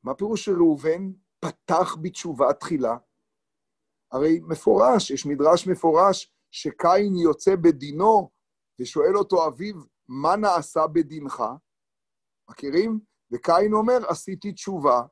[0.02, 2.96] מה פירוש שראובן פתח בתשובה תחילה?
[4.12, 8.30] הרי מפורש, יש מדרש מפורש, שקין יוצא בדינו
[8.80, 9.74] ושואל אותו אביו,
[10.10, 11.42] מה נעשה בדינך?
[12.50, 13.00] מכירים?
[13.32, 15.02] וקין אומר, עשיתי תשובה,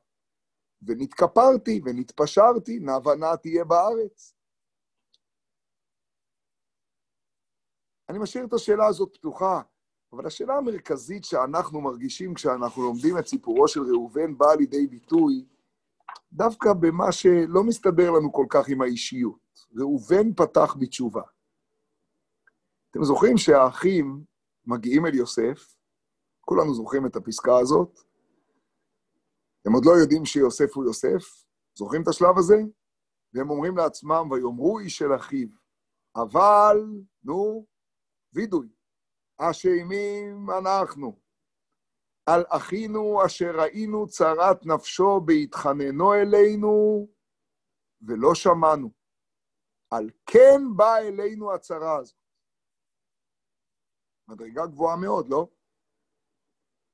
[0.81, 4.35] ונתכפרתי ונתפשרתי, נאווה תהיה בארץ.
[8.09, 9.61] אני משאיר את השאלה הזאת פתוחה,
[10.13, 15.45] אבל השאלה המרכזית שאנחנו מרגישים כשאנחנו לומדים את סיפורו של ראובן באה לידי ביטוי
[16.33, 19.65] דווקא במה שלא מסתדר לנו כל כך עם האישיות.
[19.75, 21.21] ראובן פתח בתשובה.
[22.91, 24.28] אתם זוכרים שהאחים
[24.69, 25.75] מגיעים אל יוסף,
[26.41, 27.99] כולנו זוכרים את הפסקה הזאת,
[29.65, 31.45] הם עוד לא יודעים שיוסף הוא יוסף,
[31.77, 32.55] זוכרים את השלב הזה?
[33.33, 35.47] והם אומרים לעצמם, ויאמרו איש אל אחיו,
[36.15, 36.77] אבל,
[37.23, 37.65] נו,
[38.33, 38.67] וידוי,
[39.37, 41.19] אשמים אנחנו.
[42.25, 47.07] על אחינו אשר ראינו צרת נפשו בהתחננו אלינו,
[48.01, 48.91] ולא שמענו.
[49.91, 52.28] על כן באה אלינו הצרה הזאת.
[54.29, 55.47] מדרגה גבוהה מאוד, לא?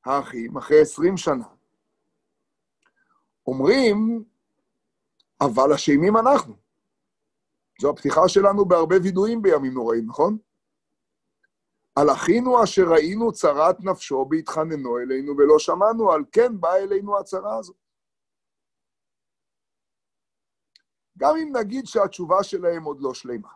[0.05, 1.47] האחים, אחרי עשרים שנה,
[3.47, 4.23] אומרים,
[5.41, 6.55] אבל אשמים אנחנו.
[7.81, 10.37] זו הפתיחה שלנו בהרבה וידויים בימים נוראים, נכון?
[11.95, 17.57] על אחינו אשר ראינו צרת נפשו בהתחננו אלינו ולא שמענו, על כן באה אלינו הצרה
[17.57, 17.75] הזאת.
[21.17, 23.49] גם אם נגיד שהתשובה שלהם עוד לא שלמה.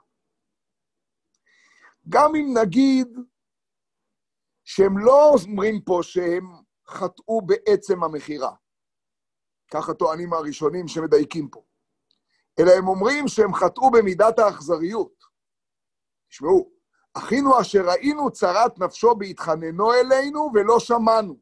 [2.09, 3.07] גם אם נגיד
[4.71, 6.45] שהם לא אומרים פה שהם
[6.87, 8.55] חטאו בעצם המכירה,
[9.71, 11.63] ככה טוענים הראשונים שמדייקים פה,
[12.59, 15.23] אלא הם אומרים שהם חטאו במידת האכזריות.
[16.29, 16.71] תשמעו,
[17.13, 21.39] אחינו אשר ראינו צרת נפשו בהתחננו אלינו ולא שמענו.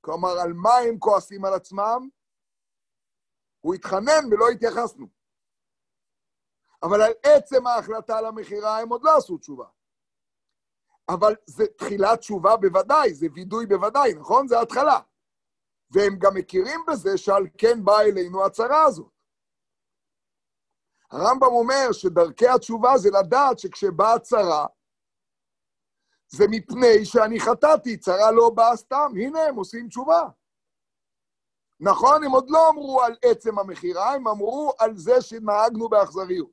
[0.00, 2.08] כלומר, על מה הם כועסים על עצמם?
[3.60, 5.06] הוא התחנן ולא התייחסנו.
[6.82, 9.66] אבל על עצם ההחלטה על המכירה הם עוד לא עשו תשובה.
[11.14, 14.48] אבל זה תחילת תשובה בוודאי, זה וידוי בוודאי, נכון?
[14.48, 15.00] זה התחלה.
[15.90, 19.12] והם גם מכירים בזה שעל כן באה אלינו הצרה הזאת.
[21.10, 24.66] הרמב"ם אומר שדרכי התשובה זה לדעת שכשבאה צרה,
[26.28, 30.22] זה מפני שאני חטאתי, צרה לא באה סתם, הנה הם עושים תשובה.
[31.80, 36.50] נכון, הם עוד לא אמרו על עצם המכירה, הם אמרו על זה שנהגנו באכזריות.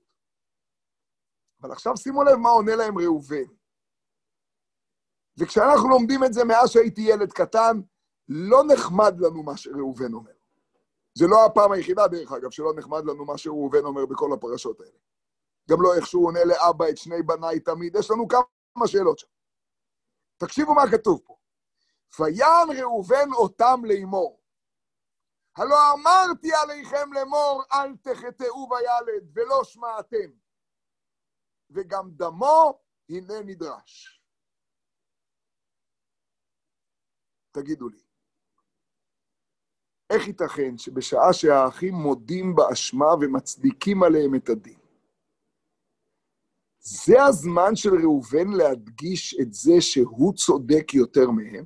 [1.62, 3.57] אבל עכשיו שימו לב מה עונה להם ראובן.
[5.38, 7.82] וכשאנחנו לומדים את זה מאז שהייתי ילד קטן,
[8.30, 10.32] לא נחמד לנו מה שראובן אומר.
[11.18, 14.98] זה לא הפעם היחידה, דרך אגב, שלא נחמד לנו מה שראובן אומר בכל הפרשות האלה.
[15.70, 19.28] גם לא איך שהוא עונה לאבא את שני בניי תמיד, יש לנו כמה שאלות שם.
[20.38, 21.36] תקשיבו מה כתוב פה.
[22.20, 24.42] ויען ראובן אותם לאמור.
[25.58, 30.30] הלא אמרתי עליכם לאמור, אל תחטאו בילד, ולא שמעתם.
[31.70, 34.17] וגם דמו הנה נדרש.
[37.62, 38.00] תגידו לי,
[40.10, 44.80] איך ייתכן שבשעה שהאחים מודים באשמה ומצדיקים עליהם את הדין,
[46.80, 51.66] זה הזמן של ראובן להדגיש את זה שהוא צודק יותר מהם?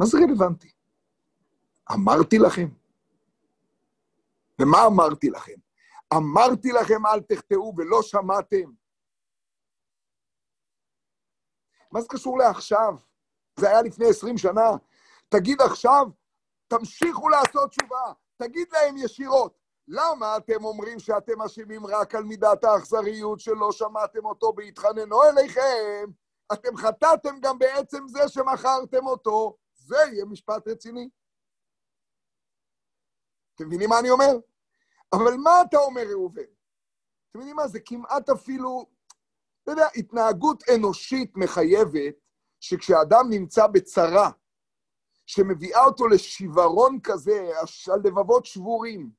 [0.00, 0.72] מה זה רלוונטי?
[1.92, 2.68] אמרתי לכם.
[4.60, 5.60] ומה אמרתי לכם?
[6.14, 8.72] אמרתי לכם אל תחטאו ולא שמעתם.
[11.92, 13.09] מה זה קשור לעכשיו?
[13.60, 14.70] זה היה לפני עשרים שנה.
[15.28, 16.06] תגיד עכשיו,
[16.68, 18.12] תמשיכו לעשות תשובה.
[18.36, 24.52] תגיד להם ישירות, למה אתם אומרים שאתם אשמים רק על מידת האכזריות שלא שמעתם אותו
[24.52, 26.10] בהתחננו אליכם?
[26.52, 29.56] אתם חטאתם גם בעצם זה שמכרתם אותו.
[29.74, 31.08] זה יהיה משפט רציני.
[33.54, 34.32] אתם מבינים מה אני אומר?
[35.12, 36.42] אבל מה אתה אומר, ראובן?
[36.42, 37.68] אתם מבינים מה?
[37.68, 38.86] זה כמעט אפילו,
[39.62, 42.14] אתה יודע, התנהגות אנושית מחייבת
[42.60, 44.30] שכשאדם נמצא בצרה,
[45.26, 47.50] שמביאה אותו לשיוורון כזה,
[47.92, 49.10] על לבבות שבורים,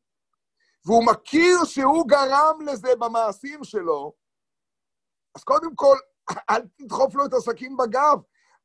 [0.86, 4.14] והוא מכיר שהוא גרם לזה במעשים שלו,
[5.36, 5.98] אז קודם כל,
[6.50, 8.18] אל תדחוף לו את הסכין בגב,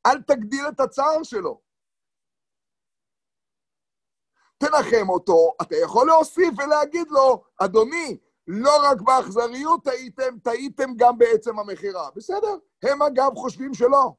[0.05, 1.61] אל תגדיל את הצער שלו.
[4.57, 11.59] תנחם אותו, אתה יכול להוסיף ולהגיד לו, אדוני, לא רק באכזריות טעיתם, טעיתם גם בעצם
[11.59, 12.09] המכירה.
[12.15, 14.15] בסדר, הם אגב חושבים שלא.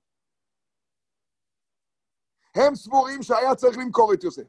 [2.58, 4.48] הם סבורים שהיה צריך למכור את יוסף.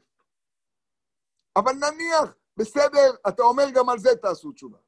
[1.56, 4.78] אבל נניח, בסדר, אתה אומר גם על זה תעשו תשובה.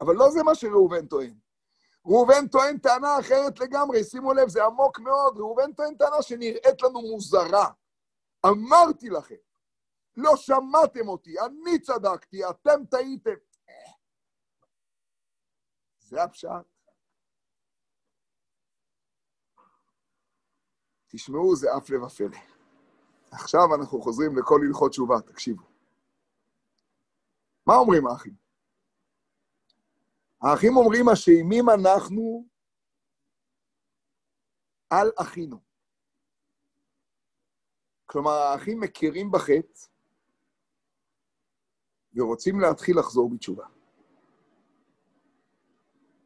[0.00, 1.34] אבל לא זה מה שראובן טוען.
[2.06, 5.36] ראובן טוען טענה אחרת לגמרי, שימו לב, זה עמוק מאוד.
[5.36, 7.70] ראובן טוען טענה שנראית לנו מוזרה.
[8.46, 9.34] אמרתי לכם,
[10.16, 13.34] לא שמעתם אותי, אני צדקתי, אתם טעיתם.
[15.98, 16.48] זה הפשט.
[21.08, 22.51] תשמעו, זה הפלא ופלא.
[23.32, 25.62] עכשיו אנחנו חוזרים לכל הלכות תשובה, תקשיבו.
[27.66, 28.34] מה אומרים האחים?
[30.42, 32.46] האחים אומרים, אשמים אנחנו
[34.90, 35.60] על אחינו.
[38.06, 39.86] כלומר, האחים מכירים בחטא,
[42.14, 43.66] ורוצים להתחיל לחזור בתשובה.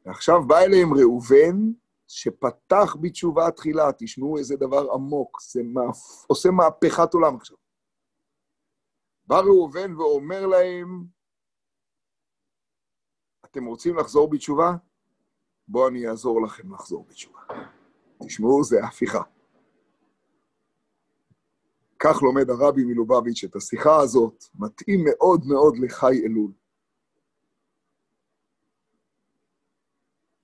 [0.05, 1.73] ועכשיו בא אליהם ראובן,
[2.09, 6.27] שפתח בתשובה תחילה, תשמעו איזה דבר עמוק, זה מאפ...
[6.27, 7.57] עושה מהפכת עולם עכשיו.
[9.27, 11.05] בא ראובן ואומר להם,
[13.45, 14.73] אתם רוצים לחזור בתשובה?
[15.69, 17.41] בואו אני אעזור לכם לחזור בתשובה.
[18.27, 19.23] תשמעו, זה הפיכה.
[21.99, 26.53] כך לומד הרבי מלובביץ' את השיחה הזאת, מתאים מאוד מאוד לחי אלול.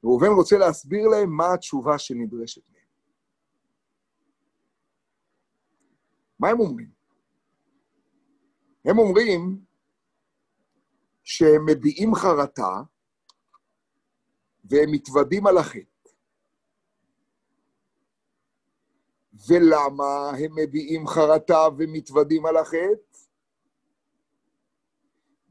[0.05, 2.83] ראובן רוצה להסביר להם מה התשובה שנדרשת מהם.
[6.39, 6.91] מה הם אומרים?
[8.85, 9.65] הם אומרים
[11.25, 12.83] שהם מביעים חרטה
[14.65, 16.11] והם מתוודים על החטא.
[19.49, 23.12] ולמה הם מביעים חרטה ומתוודים על החטא?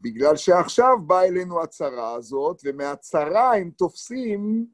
[0.02, 4.68] בגלל שעכשיו באה אלינו הצרה הזאת, ומהצרה הם תופסים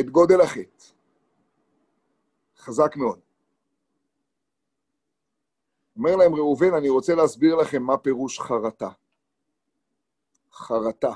[0.00, 0.84] את גודל החטא.
[2.56, 3.20] חזק מאוד.
[5.96, 8.90] אומר להם ראובן, אני רוצה להסביר לכם מה פירוש חרטה.
[10.52, 11.12] חרטה.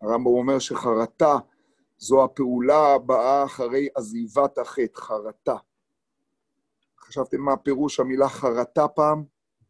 [0.00, 1.36] הרמב"ם אומר שחרטה
[1.98, 5.56] זו הפעולה הבאה אחרי עזיבת החטא, חרטה.
[7.08, 9.24] חשבתם מה פירוש המילה חרטה פעם?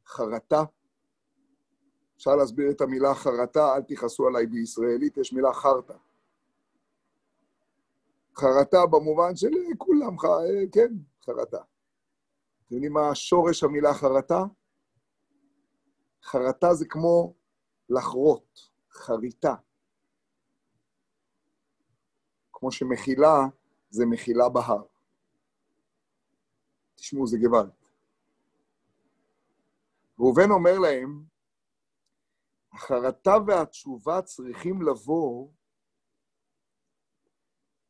[0.07, 0.63] חרטה?
[2.17, 5.95] אפשר להסביר את המילה חרטה, אל תכעסו עליי בישראלית, יש מילה חרטה.
[8.37, 10.17] חרטה במובן של כולם,
[10.73, 11.57] כן, חרטה.
[11.57, 14.45] אתם יודעים מה שורש המילה חרטה?
[16.23, 17.35] חרטה זה כמו
[17.89, 18.61] לחרות,
[18.91, 19.55] חריטה.
[22.53, 23.37] כמו שמחילה
[23.91, 24.98] זה מחילה בהר.
[26.99, 27.71] תשמעו, זה גוואלד.
[30.19, 31.25] ראובן אומר להם,
[32.73, 35.49] החרטה והתשובה צריכים לבוא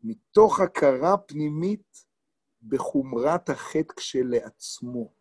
[0.03, 2.07] מתוך הכרה פנימית
[2.63, 5.13] בחומרת החטא כשלעצמו.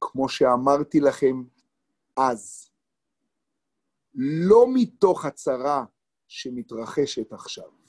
[0.00, 1.44] כמו שאמרתי לכם
[2.16, 2.70] אז,
[4.14, 5.84] לא מתוך הצרה
[6.28, 7.85] שמתרחשת עכשיו.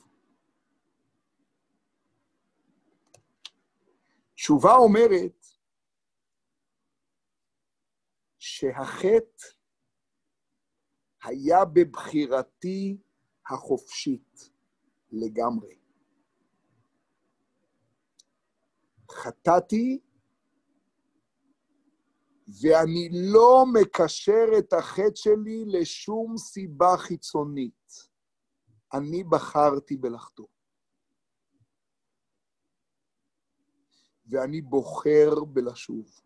[4.38, 5.46] תשובה אומרת
[8.40, 9.48] שהחטא
[11.24, 12.98] היה בבחירתי
[13.50, 14.50] החופשית
[15.12, 15.80] לגמרי.
[19.12, 20.00] חטאתי,
[22.62, 27.92] ואני לא מקשר את החטא שלי לשום סיבה חיצונית.
[28.94, 30.48] אני בחרתי בלחטוא.
[34.30, 36.22] ואני בוחר בלשוב.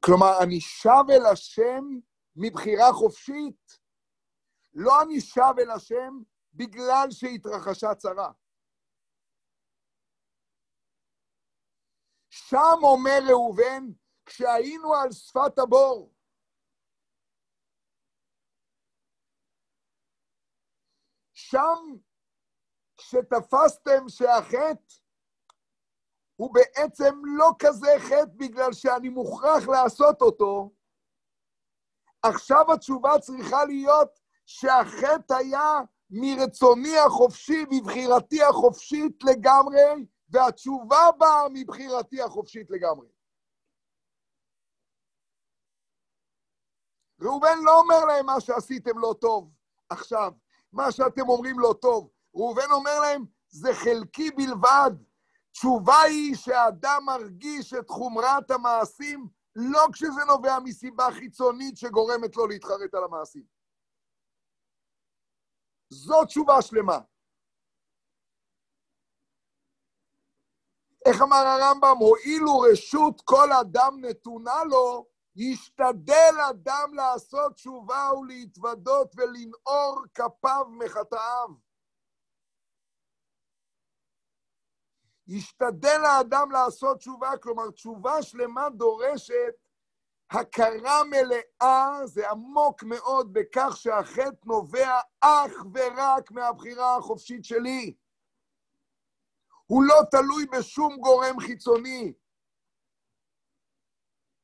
[0.00, 1.84] כלומר, אני שב אל השם
[2.36, 3.78] מבחירה חופשית.
[4.74, 6.22] לא אני שב אל השם
[6.54, 8.32] בגלל שהתרחשה צרה.
[12.30, 13.86] שם אומר ראובן,
[14.26, 16.12] כשהיינו על שפת הבור,
[21.40, 21.96] שם,
[22.96, 24.94] כשתפסתם שהחטא
[26.36, 30.70] הוא בעצם לא כזה חטא בגלל שאני מוכרח לעשות אותו,
[32.22, 35.80] עכשיו התשובה צריכה להיות שהחטא היה
[36.10, 43.08] מרצוני החופשי, מבחירתי החופשית לגמרי, והתשובה באה מבחירתי החופשית לגמרי.
[47.20, 49.50] ראובן לא אומר להם מה שעשיתם לא טוב
[49.88, 50.32] עכשיו,
[50.72, 52.10] מה שאתם אומרים לא טוב.
[52.34, 54.90] ראובן אומר להם, זה חלקי בלבד.
[55.52, 62.94] תשובה היא שהאדם מרגיש את חומרת המעשים לא כשזה נובע מסיבה חיצונית שגורמת לו להתחרט
[62.94, 63.44] על המעשים.
[65.90, 66.98] זו תשובה שלמה.
[71.06, 71.96] איך אמר הרמב"ם?
[72.00, 75.06] הואילו רשות כל אדם נתונה לו,
[75.36, 81.48] ישתדל אדם לעשות תשובה ולהתוודות ולנעור כפיו מחטאיו.
[85.26, 89.54] ישתדל האדם לעשות תשובה, כלומר תשובה שלמה דורשת
[90.30, 97.94] הכרה מלאה, זה עמוק מאוד בכך שהחטא נובע אך ורק מהבחירה החופשית שלי.
[99.66, 102.12] הוא לא תלוי בשום גורם חיצוני.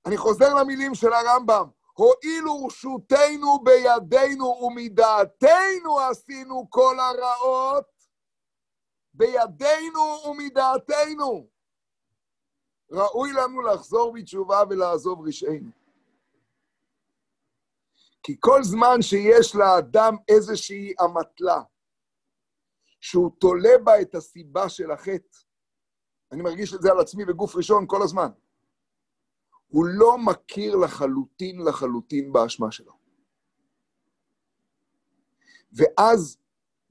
[0.07, 7.85] אני חוזר למילים של הרמב"ם, הואילו רשותנו בידינו ומדעתנו עשינו כל הרעות,
[9.15, 11.49] בידינו ומדעתנו.
[12.91, 15.71] ראוי לנו לחזור בתשובה ולעזוב רשענו.
[18.23, 21.63] כי כל זמן שיש לאדם איזושהי אמתלה,
[23.01, 25.39] שהוא תולה בה את הסיבה של החטא,
[26.33, 28.29] אני מרגיש את זה על עצמי בגוף ראשון כל הזמן,
[29.69, 32.93] הוא לא מכיר לחלוטין לחלוטין באשמה שלו.
[35.73, 36.39] ואז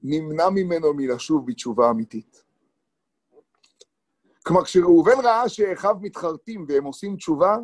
[0.02, 2.44] נמנע ממנו מלשוב בתשובה אמיתית.
[4.46, 7.56] כלומר, כשראובן ראה שאחיו מתחרטים והם עושים תשובה,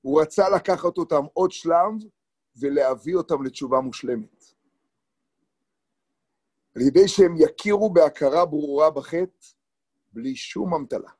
[0.00, 1.92] הוא רצה לקחת אותם עוד שלב
[2.56, 4.44] ולהביא אותם לתשובה מושלמת.
[6.76, 9.46] על ידי שהם יכירו בהכרה ברורה בחטא,
[10.12, 11.10] בלי שום אמתלה.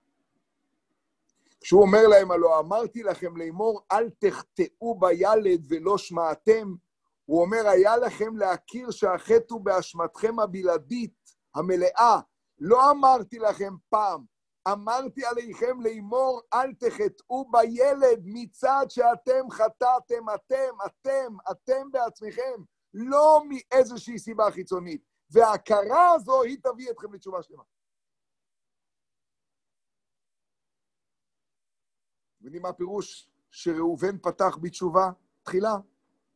[1.61, 6.75] כשהוא אומר להם, הלא אמרתי לכם לאמור, אל תחטאו בילד ולא שמעתם,
[7.25, 11.15] הוא אומר, היה לכם להכיר שהחטא הוא באשמתכם הבלעדית,
[11.55, 12.21] המלאה.
[12.59, 14.25] לא אמרתי לכם פעם,
[14.69, 22.63] אמרתי עליכם לאמור, אל תחטאו בילד מצד שאתם חטאתם, אתם, אתם, אתם בעצמכם,
[22.95, 25.03] לא מאיזושהי סיבה חיצונית.
[25.31, 27.63] וההכרה הזו, היא תביא אתכם לתשובה שלמה.
[32.47, 35.11] יודעים מה הפירוש שראובן פתח בתשובה
[35.43, 35.77] תחילה?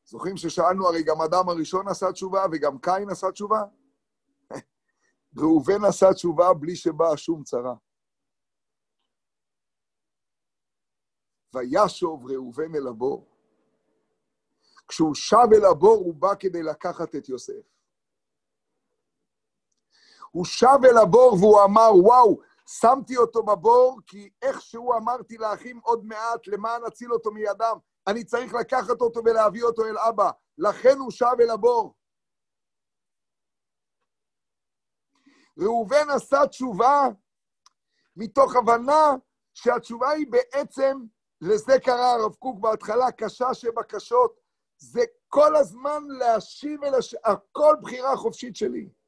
[0.04, 3.62] זוכרים ששאלנו, הרי גם אדם הראשון עשה תשובה וגם קין עשה תשובה?
[5.40, 7.74] ראובן עשה תשובה בלי שבאה שום צרה.
[11.54, 13.26] וישוב ראובן אל הבור.
[14.88, 17.62] כשהוא שב אל הבור, הוא בא כדי לקחת את יוסף.
[20.30, 22.40] הוא שב אל הבור והוא אמר, וואו,
[22.78, 28.54] שמתי אותו בבור, כי איכשהו אמרתי לאחים עוד מעט, למען אציל אותו מידם, אני צריך
[28.54, 30.30] לקחת אותו ולהביא אותו אל אבא.
[30.58, 31.94] לכן הוא שב אל הבור.
[35.58, 37.08] ראובן עשה תשובה
[38.16, 39.16] מתוך הבנה
[39.54, 40.98] שהתשובה היא בעצם,
[41.40, 44.40] לזה קרא הרב קוק בהתחלה, קשה שבקשות,
[44.78, 47.14] זה כל הזמן להשיב אל הש...
[47.24, 48.99] הכל בחירה חופשית שלי.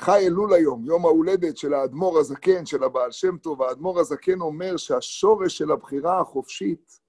[0.00, 4.76] חי אלול היום, יום ההולדת של האדמו"ר הזקן, של הבעל שם טוב, האדמו"ר הזקן אומר
[4.76, 7.00] שהשורש של הבחירה החופשית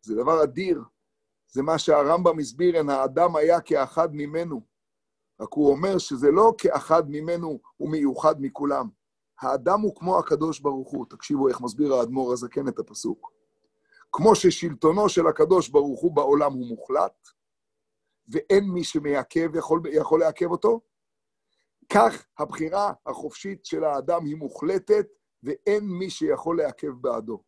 [0.00, 0.82] זה דבר אדיר.
[1.48, 4.60] זה מה שהרמב"ם הסביר, אין האדם היה כאחד ממנו.
[5.40, 8.88] רק הוא אומר שזה לא כאחד ממנו, הוא מיוחד מכולם.
[9.40, 11.06] האדם הוא כמו הקדוש ברוך הוא.
[11.10, 13.32] תקשיבו איך מסביר האדמו"ר הזקן את הפסוק.
[14.12, 17.28] כמו ששלטונו של הקדוש ברוך הוא בעולם הוא מוחלט,
[18.28, 20.80] ואין מי שמעכב, יכול, יכול לעכב אותו,
[21.92, 25.06] כך הבחירה החופשית של האדם היא מוחלטת,
[25.42, 27.42] ואין מי שיכול לעכב בעדו.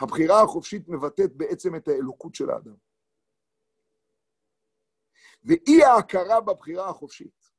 [0.00, 2.76] הבחירה החופשית מבטאת בעצם את האלוקות של האדם.
[5.44, 7.50] ואי ההכרה בבחירה החופשית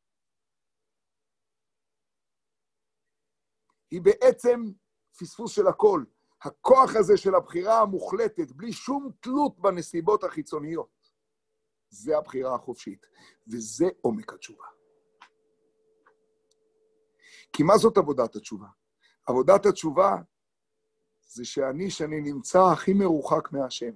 [3.91, 4.63] היא בעצם
[5.19, 6.03] פספוס של הכל.
[6.41, 11.09] הכוח הזה של הבחירה המוחלטת, בלי שום תלות בנסיבות החיצוניות,
[11.89, 13.05] זה הבחירה החופשית,
[13.47, 14.78] וזה עומק התשובה.
[17.53, 18.67] כי מה זאת עבודת התשובה?
[19.27, 20.15] עבודת התשובה
[21.21, 23.91] זה שאני, שאני נמצא הכי מרוחק מהשם.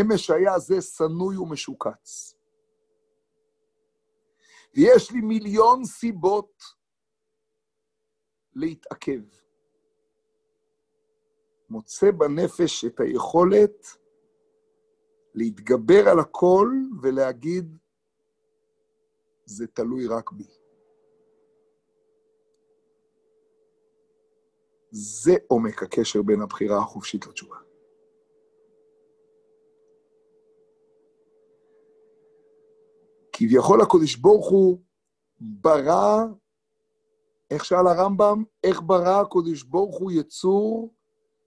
[0.00, 2.34] אמש היה זה שנוי ומשוקץ.
[4.76, 6.62] ויש לי מיליון סיבות
[8.54, 9.22] להתעכב.
[11.70, 13.86] מוצא בנפש את היכולת
[15.34, 16.68] להתגבר על הכל
[17.02, 17.78] ולהגיד,
[19.44, 20.44] זה תלוי רק בי.
[24.90, 27.56] זה עומק הקשר בין הבחירה החופשית לתשובה.
[33.32, 34.78] כביכול הקודש ברוך הוא
[35.40, 36.24] ברא,
[37.50, 40.94] איך שאל הרמב"ם, איך ברא הקודש ברוך הוא יצור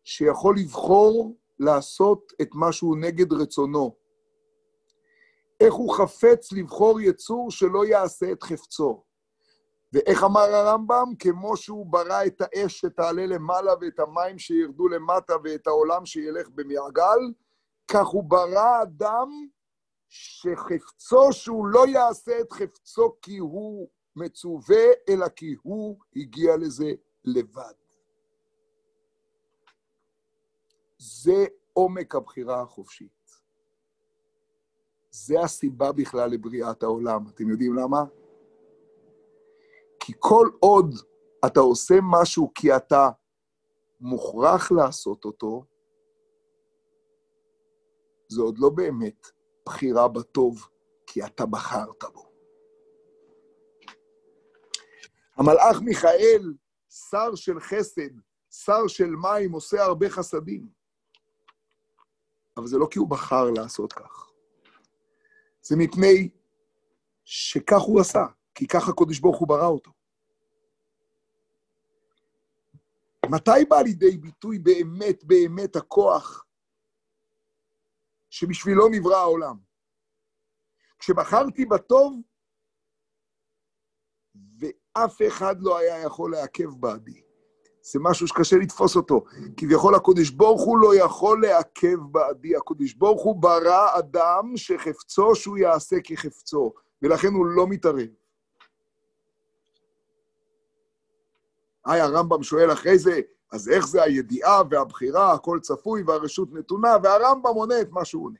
[0.03, 4.04] שיכול לבחור לעשות את מה שהוא נגד רצונו.
[5.59, 9.03] איך הוא חפץ לבחור יצור שלא יעשה את חפצו.
[9.93, 11.13] ואיך אמר הרמב"ם?
[11.19, 17.19] כמו שהוא ברא את האש שתעלה למעלה ואת המים שירדו למטה ואת העולם שילך במעגל,
[17.87, 19.29] כך הוא ברא אדם
[20.09, 26.91] שחפצו שהוא לא יעשה את חפצו כי הוא מצווה, אלא כי הוא הגיע לזה
[27.25, 27.73] לבד.
[30.97, 33.14] זה עומק הבחירה החופשית.
[35.15, 37.27] זה הסיבה בכלל לבריאת העולם.
[37.27, 38.03] אתם יודעים למה?
[39.99, 40.95] כי כל עוד
[41.45, 43.09] אתה עושה משהו כי אתה
[44.01, 45.65] מוכרח לעשות אותו,
[48.27, 49.27] זה עוד לא באמת
[49.65, 50.67] בחירה בטוב,
[51.07, 52.25] כי אתה בחרת בו.
[55.37, 56.53] המלאך מיכאל,
[56.89, 58.19] שר של חסד,
[58.51, 60.69] שר של מים, עושה הרבה חסדים.
[62.57, 64.24] אבל זה לא כי הוא בחר לעשות כך.
[65.67, 66.29] זה מפני
[67.25, 69.91] שכך הוא עשה, כי ככה הקדוש ברוך הוא ברא אותו.
[73.31, 76.45] מתי בא לידי ביטוי באמת באמת הכוח
[78.29, 79.57] שבשבילו נברא העולם?
[80.99, 82.21] כשבחרתי בטוב,
[84.59, 87.24] ואף אחד לא היה יכול לעכב בעדי.
[87.91, 89.23] זה משהו שקשה לתפוס אותו.
[89.57, 92.55] כביכול הקדוש ברוך הוא לא יכול לעכב בעדי.
[92.55, 98.07] הקדוש ברוך הוא ברא אדם שחפצו שהוא יעשה כחפצו, ולכן הוא לא מתערב.
[101.85, 103.19] היי, הרמב"ם שואל אחרי זה,
[103.51, 108.39] אז איך זה הידיעה והבחירה, הכל צפוי והרשות נתונה, והרמב"ם עונה את מה שהוא עונה.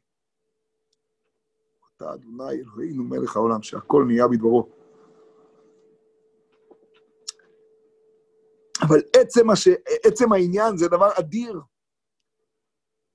[1.98, 4.75] אתה אדוני אלוהינו מלך העולם, שהכל נהיה בדברו.
[8.88, 9.68] אבל עצם, הש...
[10.04, 11.62] עצם העניין זה דבר אדיר.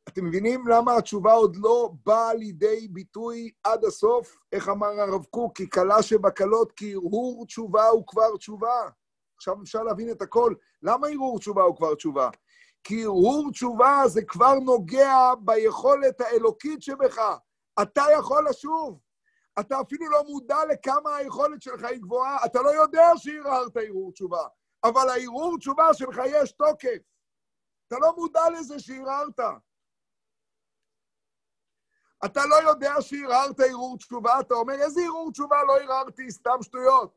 [0.08, 4.38] אתם מבינים למה התשובה עוד לא באה לידי ביטוי עד הסוף?
[4.52, 5.56] איך אמר הרב קוק?
[5.56, 8.88] כי קלה שבקלות, כי הרהור תשובה הוא כבר תשובה.
[9.36, 10.54] עכשיו אפשר להבין את הכל.
[10.82, 12.30] למה הרהור תשובה הוא כבר תשובה?
[12.84, 17.20] כי הרהור תשובה זה כבר נוגע ביכולת האלוקית שבך.
[17.82, 19.00] אתה יכול לשוב.
[19.60, 24.42] אתה אפילו לא מודע לכמה היכולת שלך היא גבוהה, אתה לא יודע שהרהרת הרהור תשובה,
[24.84, 27.02] אבל ההרהור תשובה שלך יש תוקף.
[27.86, 29.40] אתה לא מודע לזה שהרהרת.
[32.24, 37.16] אתה לא יודע שהרהרת הרהור תשובה, אתה אומר, איזה הרהור תשובה לא הרהרתי, סתם שטויות.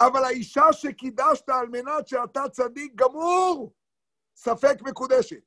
[0.00, 3.72] אבל האישה שקידשת על מנת שאתה צדיק גמור,
[4.36, 5.42] ספק מקודשת.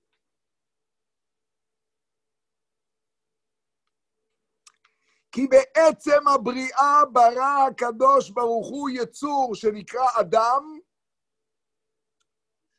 [5.31, 10.79] כי בעצם הבריאה ברא הקדוש ברוך הוא יצור שנקרא אדם,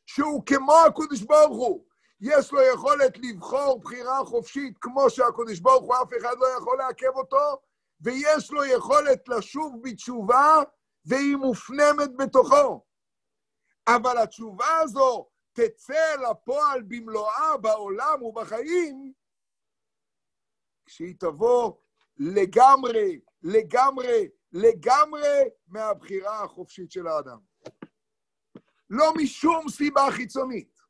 [0.07, 1.85] שהוא כמו הקדוש ברוך הוא.
[2.21, 7.17] יש לו יכולת לבחור בחירה חופשית כמו שהקדוש ברוך הוא, אף אחד לא יכול לעכב
[7.17, 7.61] אותו,
[8.01, 10.63] ויש לו יכולת לשוב בתשובה,
[11.05, 12.85] והיא מופנמת בתוכו.
[13.89, 19.13] אבל התשובה הזו תצא לפועל במלואה בעולם ובחיים,
[20.87, 21.73] כשהיא תבוא
[22.17, 27.52] לגמרי, לגמרי, לגמרי מהבחירה החופשית של האדם.
[28.93, 30.81] לא משום סיבה חיצונית.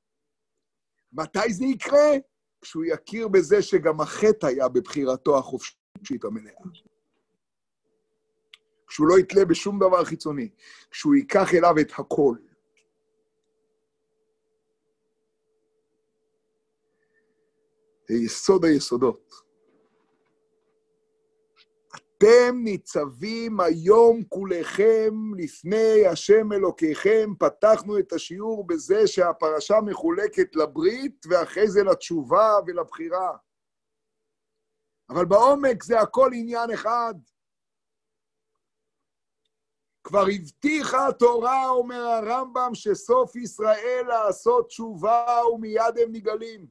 [1.13, 2.11] מתי זה יקרה?
[2.61, 6.53] כשהוא יכיר בזה שגם החטא היה בבחירתו החופשית המלאה.
[8.87, 10.49] כשהוא לא יתלה בשום דבר חיצוני,
[10.91, 12.37] כשהוא ייקח אליו את הכל.
[18.09, 19.42] זה יסוד היסודות.
[22.23, 27.35] אתם ניצבים היום כולכם לפני השם אלוקיכם.
[27.39, 33.37] פתחנו את השיעור בזה שהפרשה מחולקת לברית ואחרי זה לתשובה ולבחירה.
[35.11, 37.15] אבל בעומק זה הכל עניין אחד.
[40.05, 46.67] כבר הבטיחה התורה, אומר הרמב"ם, שסוף ישראל לעשות תשובה ומיד הם נגלים.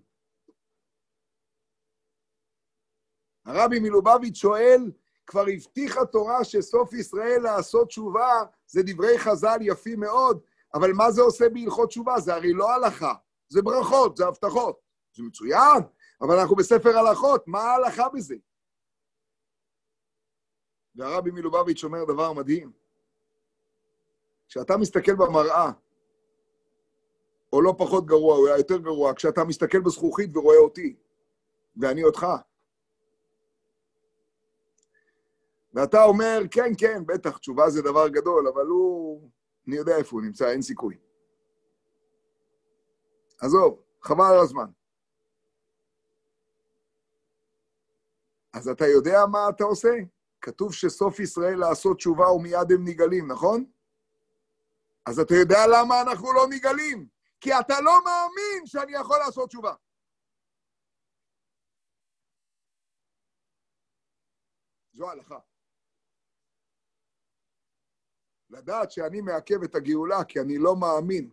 [3.45, 4.91] הרבי מלובביץ' שואל,
[5.32, 10.40] כבר הבטיחה תורה שסוף ישראל לעשות תשובה, זה דברי חז"ל יפים מאוד,
[10.74, 12.20] אבל מה זה עושה בהלכות תשובה?
[12.20, 13.14] זה הרי לא הלכה,
[13.50, 14.80] זה ברכות, זה הבטחות.
[15.14, 15.84] זה מצוין,
[16.22, 18.36] אבל אנחנו בספר הלכות, מה ההלכה בזה?
[20.96, 22.72] והרבי מלובביץ' אומר דבר מדהים.
[24.48, 25.72] כשאתה מסתכל במראה,
[27.54, 30.96] או לא פחות גרוע, היה יותר גרוע, כשאתה מסתכל בזכוכית ורואה אותי,
[31.78, 32.26] ואני אותך,
[35.74, 39.30] ואתה אומר, כן, כן, בטח, תשובה זה דבר גדול, אבל הוא,
[39.68, 40.98] אני יודע איפה הוא נמצא, אין סיכוי.
[43.42, 44.72] עזוב, חבל על הזמן.
[48.54, 49.90] אז אתה יודע מה אתה עושה?
[50.42, 53.66] כתוב שסוף ישראל לעשות תשובה ומיד הם נגלים, נכון?
[55.06, 57.08] אז אתה יודע למה אנחנו לא נגלים?
[57.42, 59.74] כי אתה לא מאמין שאני יכול לעשות תשובה.
[64.94, 65.51] זו ההלכה.
[68.52, 71.30] לדעת שאני מעכב את הגאולה כי אני לא מאמין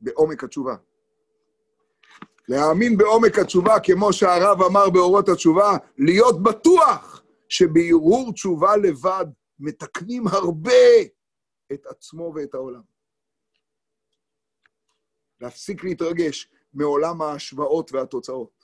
[0.00, 0.76] בעומק התשובה.
[2.48, 9.26] להאמין בעומק התשובה, כמו שהרב אמר באורות התשובה, להיות בטוח שבהרהור תשובה לבד
[9.58, 11.00] מתקנים הרבה
[11.72, 12.82] את עצמו ואת העולם.
[15.40, 18.59] להפסיק להתרגש מעולם ההשוואות והתוצאות.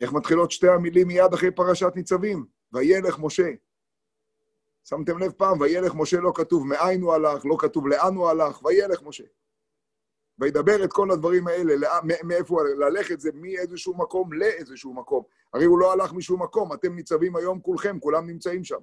[0.00, 2.44] איך מתחילות שתי המילים מיד אחרי פרשת ניצבים?
[2.72, 3.48] וילך משה.
[4.84, 8.64] שמתם לב פעם, וילך משה לא כתוב מאין הוא הלך, לא כתוב לאן הוא הלך,
[8.64, 9.24] וילך משה.
[10.38, 11.74] וידבר את כל הדברים האלה,
[12.24, 15.22] מאיפה הוא הלך, ללכת זה מאיזשהו מקום לאיזשהו מקום.
[15.54, 18.78] הרי הוא לא הלך משום מקום, אתם ניצבים היום כולכם, כולם נמצאים שם.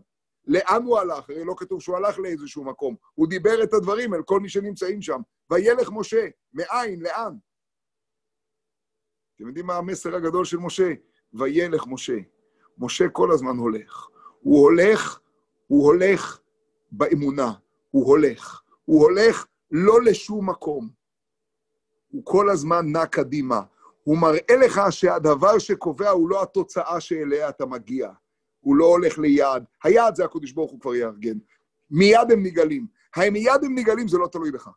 [0.47, 1.29] לאן הוא הלך?
[1.29, 2.95] הרי לא כתוב שהוא הלך לאיזשהו מקום.
[3.13, 5.21] הוא דיבר את הדברים אל כל מי שנמצאים שם.
[5.51, 7.33] וילך משה, מאין, לאן?
[9.35, 10.93] אתם יודעים מה המסר הגדול של משה?
[11.33, 12.17] וילך משה.
[12.77, 14.07] משה כל הזמן הולך.
[14.39, 15.19] הוא הולך,
[15.67, 16.39] הוא הולך
[16.91, 17.51] באמונה,
[17.91, 18.61] הוא הולך.
[18.85, 20.89] הוא הולך לא לשום מקום.
[22.07, 23.61] הוא כל הזמן נע קדימה.
[24.03, 28.11] הוא מראה לך שהדבר שקובע הוא לא התוצאה שאליה אתה מגיע.
[28.59, 29.65] הוא לא הולך ליעד.
[29.83, 31.37] היעד זה הקדוש ברוך הוא כבר יארגן.
[31.91, 32.87] מיד הם נגלים.
[33.31, 34.69] מיד הם נגלים זה לא תלוי בך.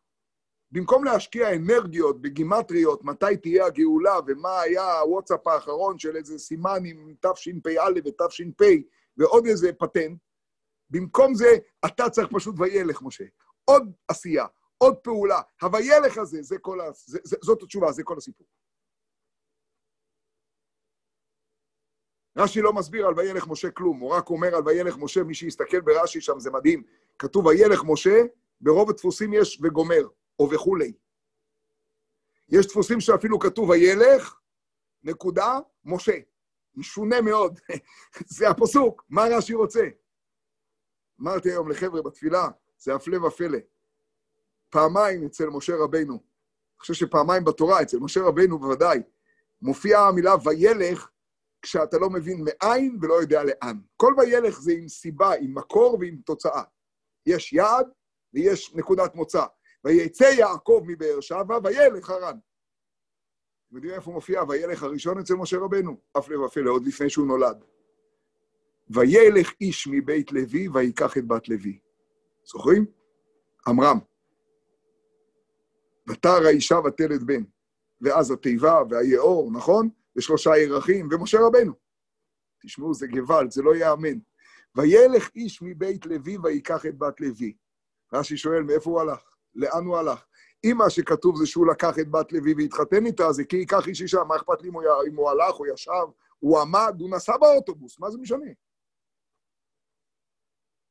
[0.72, 7.14] במקום להשקיע אנרגיות בגימטריות, מתי תהיה הגאולה ומה היה הוואטסאפ האחרון של איזה סימן עם
[7.20, 8.62] תשפ"א ותש"פ
[9.16, 10.18] ועוד איזה פטנט,
[10.90, 11.56] במקום זה
[11.86, 13.24] אתה צריך פשוט וילך, משה.
[13.64, 14.46] עוד עשייה,
[14.78, 15.40] עוד פעולה.
[15.62, 16.84] הוילך הזה, זה כל ה...
[16.92, 18.46] זה, זה, זאת התשובה, זה כל הסיפור.
[22.38, 25.80] רש"י לא מסביר על וילך משה כלום, הוא רק אומר על וילך משה, מי שיסתכל
[25.80, 26.82] ברש"י שם זה מדהים.
[27.18, 28.22] כתוב וילך משה,
[28.60, 30.08] ברוב הדפוסים יש וגומר,
[30.38, 30.92] או וכולי.
[32.48, 34.40] יש דפוסים שאפילו כתוב וילך,
[35.02, 36.18] נקודה, משה.
[36.74, 37.60] משונה מאוד.
[38.36, 39.88] זה הפסוק, מה רש"י רוצה?
[41.20, 43.58] אמרתי היום לחבר'ה בתפילה, זה הפלא ופלא.
[44.70, 48.98] פעמיים אצל משה רבנו, אני חושב שפעמיים בתורה, אצל משה רבנו בוודאי,
[49.62, 51.10] מופיעה המילה וילך
[51.62, 53.80] כשאתה לא מבין מאין ולא יודע לאן.
[53.96, 56.62] כל וילך זה עם סיבה, עם מקור ועם תוצאה.
[57.26, 57.86] יש יעד
[58.34, 59.44] ויש נקודת מוצא.
[59.84, 62.38] ויצא יעקב מבאר שבע וילך הרן.
[63.68, 66.00] אתם יודעים איפה מופיע וילך הראשון אצל משה רבנו?
[66.18, 67.64] אף לבפלא, עוד לפני שהוא נולד.
[68.90, 71.78] וילך איש מבית לוי ויקח את בת לוי.
[72.44, 72.86] זוכרים?
[73.66, 73.98] עמרם.
[76.08, 77.42] ותר האישה ותלת בן.
[78.00, 79.88] ואז התיבה והיאור, נכון?
[80.16, 81.72] ושלושה ירחים, ומשה רבנו.
[82.62, 84.18] תשמעו, זה גוואלד, זה לא ייאמן.
[84.76, 87.56] וילך איש מבית לוי ויקח את בת לוי.
[88.12, 89.27] רש"י שואל, מאיפה הוא הלך?
[89.58, 90.24] לאן הוא הלך?
[90.64, 94.02] אם מה שכתוב זה שהוא לקח את בת לוי והתחתן איתה, זה כי ייקח איש
[94.02, 96.06] אישה, מה אכפת לי אם הוא, אם הוא הלך, הוא ישב,
[96.38, 98.46] הוא עמד, הוא נסע באוטובוס, מה זה משנה?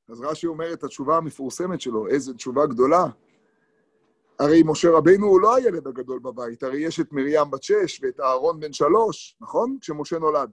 [0.10, 3.04] אז רש"י אומר את התשובה המפורסמת שלו, איזו תשובה גדולה.
[4.40, 8.20] הרי משה רבינו הוא לא הילד הגדול בבית, הרי יש את מרים בת שש ואת
[8.20, 9.78] אהרון בן שלוש, נכון?
[9.82, 10.52] כשמשה נולד.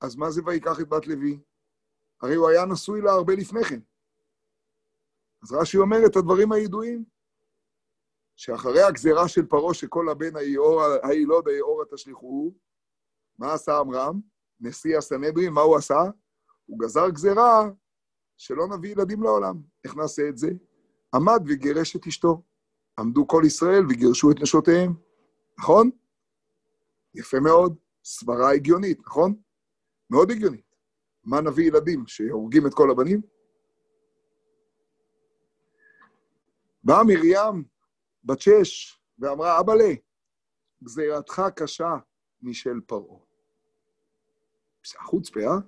[0.00, 1.40] אז מה זה ויקח את בת לוי?
[2.22, 3.80] הרי הוא היה נשוי לה הרבה לפני כן.
[5.42, 7.04] אז רש"י אומר את הדברים הידועים,
[8.36, 10.36] שאחרי הגזירה של פרעה שכל הבן
[11.02, 12.54] הילוד היאורה תשליכוהו,
[13.38, 14.20] מה עשה עמרם?
[14.60, 16.00] נשיא הסנהדרין, מה הוא עשה?
[16.66, 17.70] הוא גזר גזירה
[18.36, 19.54] שלא נביא ילדים לעולם.
[19.84, 20.50] איך נעשה את זה?
[21.14, 22.42] עמד וגירש את אשתו.
[22.98, 24.94] עמדו כל ישראל וגירשו את נשותיהם,
[25.58, 25.90] נכון?
[27.14, 29.34] יפה מאוד, סברה הגיונית, נכון?
[30.10, 30.74] מאוד הגיונית.
[31.24, 33.20] מה נביא ילדים, שהורגים את כל הבנים?
[36.84, 37.64] באה מרים,
[38.24, 39.94] בת שש, ואמרה, אבאלה,
[40.84, 41.96] גזירתך קשה
[42.42, 43.18] משל פרעה.
[44.98, 45.58] החוצפה, אה?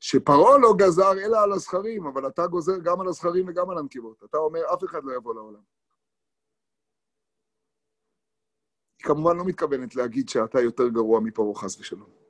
[0.00, 4.24] שפרעה לא גזר אלא על הזכרים, אבל אתה גוזר גם על הזכרים וגם על הנקבות.
[4.24, 5.62] אתה אומר, אף אחד לא יבוא לעולם.
[8.98, 12.21] היא כמובן לא מתכוונת להגיד שאתה יותר גרוע מפרעה, חס ושלום.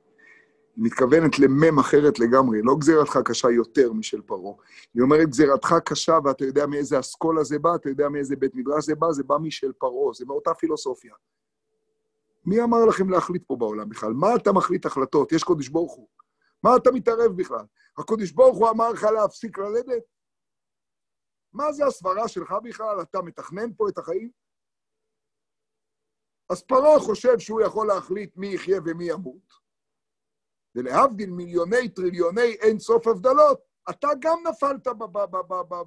[0.77, 4.53] מתכוונת למם אחרת לגמרי, לא גזירתך קשה יותר משל פרעה.
[4.93, 8.85] היא אומרת, גזירתך קשה, ואתה יודע מאיזה אסכולה זה בא, אתה יודע מאיזה בית מדרש
[8.85, 11.13] זה בא, זה בא משל פרעה, זה מאותה פילוסופיה.
[12.45, 14.13] מי אמר לכם להחליט פה בעולם בכלל?
[14.13, 15.31] מה אתה מחליט החלטות?
[15.31, 16.07] יש קודש ברוך הוא.
[16.63, 17.65] מה אתה מתערב בכלל?
[17.97, 20.03] הקודש ברוך הוא אמר לך להפסיק ללדת?
[21.53, 23.01] מה זה הסברה שלך בכלל?
[23.01, 24.29] אתה מתכנן פה את החיים?
[26.49, 29.62] אז פרעה חושב שהוא יכול להחליט מי יחיה ומי ימות,
[30.75, 34.87] ולהבדיל מיליוני טריליוני אין סוף הבדלות, אתה גם נפלת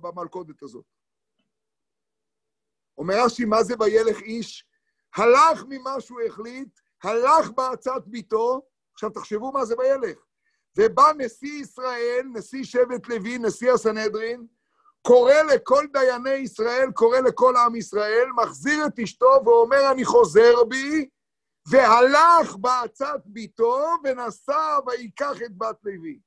[0.02, 0.84] במלכודת הזאת.
[2.98, 4.66] אומר רש"י, מה זה וילך איש?
[5.16, 8.62] הלך ממה שהוא החליט, הלך בעצת ביתו,
[8.92, 10.18] עכשיו תחשבו מה זה וילך.
[10.78, 14.46] ובא נשיא ישראל, נשיא שבט לוי, נשיא הסנהדרין,
[15.02, 21.08] קורא לכל דייני ישראל, קורא לכל עם ישראל, מחזיר את אשתו ואומר, אני חוזר בי,
[21.70, 26.20] והלך בעצת ביתו ונסע ויקח את בת לוי.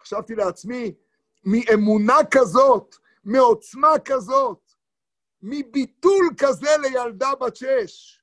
[0.00, 0.94] חשבתי לעצמי,
[1.44, 4.72] מאמונה כזאת, מעוצמה כזאת,
[5.42, 8.22] מביטול כזה לילדה בת שש,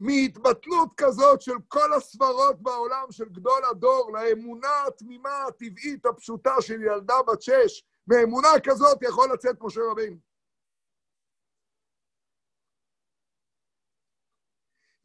[0.00, 7.22] מהתבטלות כזאת של כל הסברות בעולם של גדול הדור לאמונה התמימה, הטבעית, הפשוטה של ילדה
[7.26, 10.27] בת שש, מאמונה כזאת יכול לצאת משה רבינו.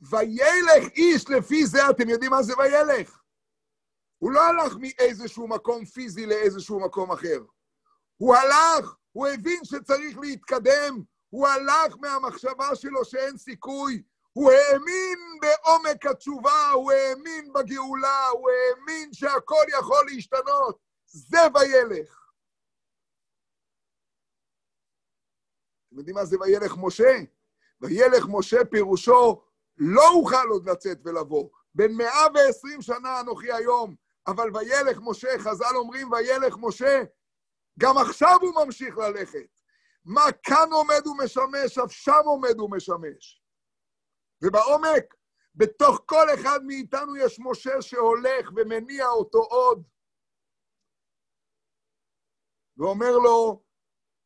[0.09, 3.21] וילך איש לפי זה, אתם יודעים מה זה וילך?
[4.17, 7.43] הוא לא הלך מאיזשהו מקום פיזי לאיזשהו מקום אחר.
[8.17, 16.05] הוא הלך, הוא הבין שצריך להתקדם, הוא הלך מהמחשבה שלו שאין סיכוי, הוא האמין בעומק
[16.05, 20.79] התשובה, הוא האמין בגאולה, הוא האמין שהכל יכול להשתנות.
[21.05, 22.29] זה וילך.
[25.87, 27.17] אתם יודעים מה זה וילך משה?
[27.81, 29.43] וילך משה פירושו
[29.77, 31.49] לא אוכל עוד לצאת ולבוא.
[31.75, 33.95] מאה ועשרים שנה אנוכי היום,
[34.27, 37.03] אבל וילך משה, חז"ל אומרים וילך משה,
[37.79, 39.47] גם עכשיו הוא ממשיך ללכת.
[40.05, 43.43] מה כאן עומד ומשמש, אף שם עומד ומשמש.
[44.41, 45.15] ובעומק,
[45.55, 49.83] בתוך כל אחד מאיתנו יש משה שהולך ומניע אותו עוד.
[52.77, 53.63] ואומר לו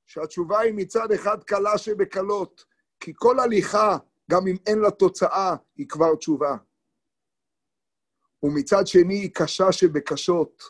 [0.06, 2.66] שהתשובה היא מצד אחד קלה שבקלות,
[3.00, 3.98] כי כל הליכה,
[4.32, 6.56] גם אם אין לה תוצאה, היא כבר תשובה.
[8.44, 10.64] ומצד שני היא קשה שבקשות,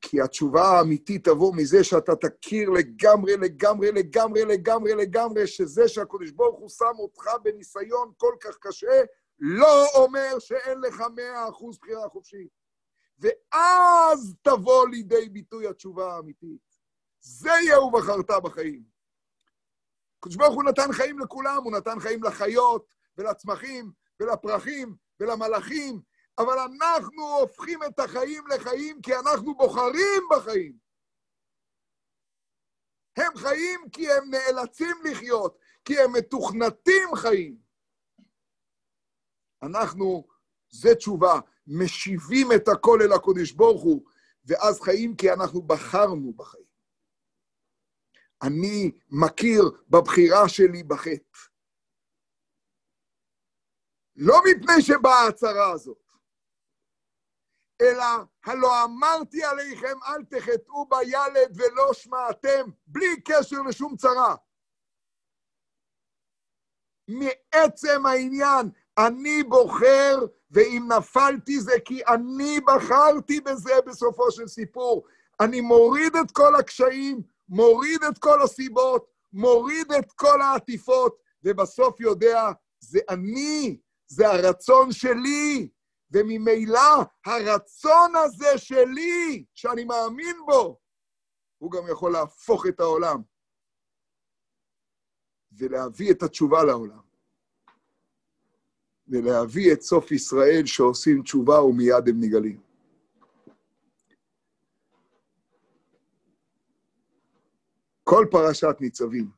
[0.00, 6.58] כי התשובה האמיתית תבוא מזה שאתה תכיר לגמרי, לגמרי, לגמרי, לגמרי, לגמרי, שזה שהקדוש ברוך
[6.58, 9.02] הוא שם אותך בניסיון כל כך קשה,
[9.38, 12.48] לא אומר שאין לך מאה אחוז בחירה חופשית.
[13.18, 16.60] ואז תבוא לידי ביטוי התשובה האמיתית.
[17.20, 18.97] זה יהיה ובחרת בחיים.
[20.18, 26.00] הקדוש ברוך הוא נתן חיים לכולם, הוא נתן חיים לחיות ולצמחים ולפרחים ולמלאכים,
[26.38, 30.72] אבל אנחנו הופכים את החיים לחיים כי אנחנו בוחרים בחיים.
[33.16, 37.56] הם חיים כי הם נאלצים לחיות, כי הם מתוכנתים חיים.
[39.62, 40.28] אנחנו,
[40.70, 44.02] זה תשובה, משיבים את הכל אל הקודש ברוך הוא,
[44.44, 46.67] ואז חיים כי אנחנו בחרנו בחיים.
[48.42, 51.38] אני מכיר בבחירה שלי בחטא.
[54.16, 56.12] לא מפני שבאה ההצהרה הזאת,
[57.82, 58.04] אלא
[58.44, 64.36] הלא אמרתי עליכם אל תחטאו בילד ולא שמעתם, בלי קשר לשום צרה.
[67.08, 70.18] מעצם העניין, אני בוחר,
[70.50, 75.06] ואם נפלתי זה כי אני בחרתי בזה בסופו של סיפור.
[75.40, 82.42] אני מוריד את כל הקשיים, מוריד את כל הסיבות, מוריד את כל העטיפות, ובסוף יודע,
[82.80, 85.68] זה אני, זה הרצון שלי,
[86.10, 90.78] וממילא הרצון הזה שלי, שאני מאמין בו,
[91.58, 93.22] הוא גם יכול להפוך את העולם
[95.52, 97.08] ולהביא את התשובה לעולם.
[99.08, 102.67] ולהביא את סוף ישראל שעושים תשובה ומיד הם נגלים.
[108.10, 109.30] כל פרשת ניצבים,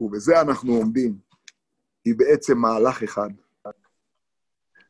[0.00, 1.18] ובזה אנחנו עומדים,
[2.04, 3.28] היא בעצם מהלך אחד.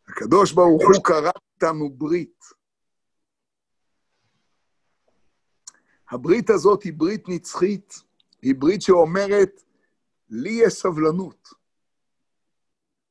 [0.08, 2.44] הקדוש ברוך הוא קרא איתנו ברית.
[6.10, 7.94] הברית הזאת היא ברית נצחית,
[8.42, 9.62] היא ברית שאומרת,
[10.30, 11.48] לי יש סבלנות.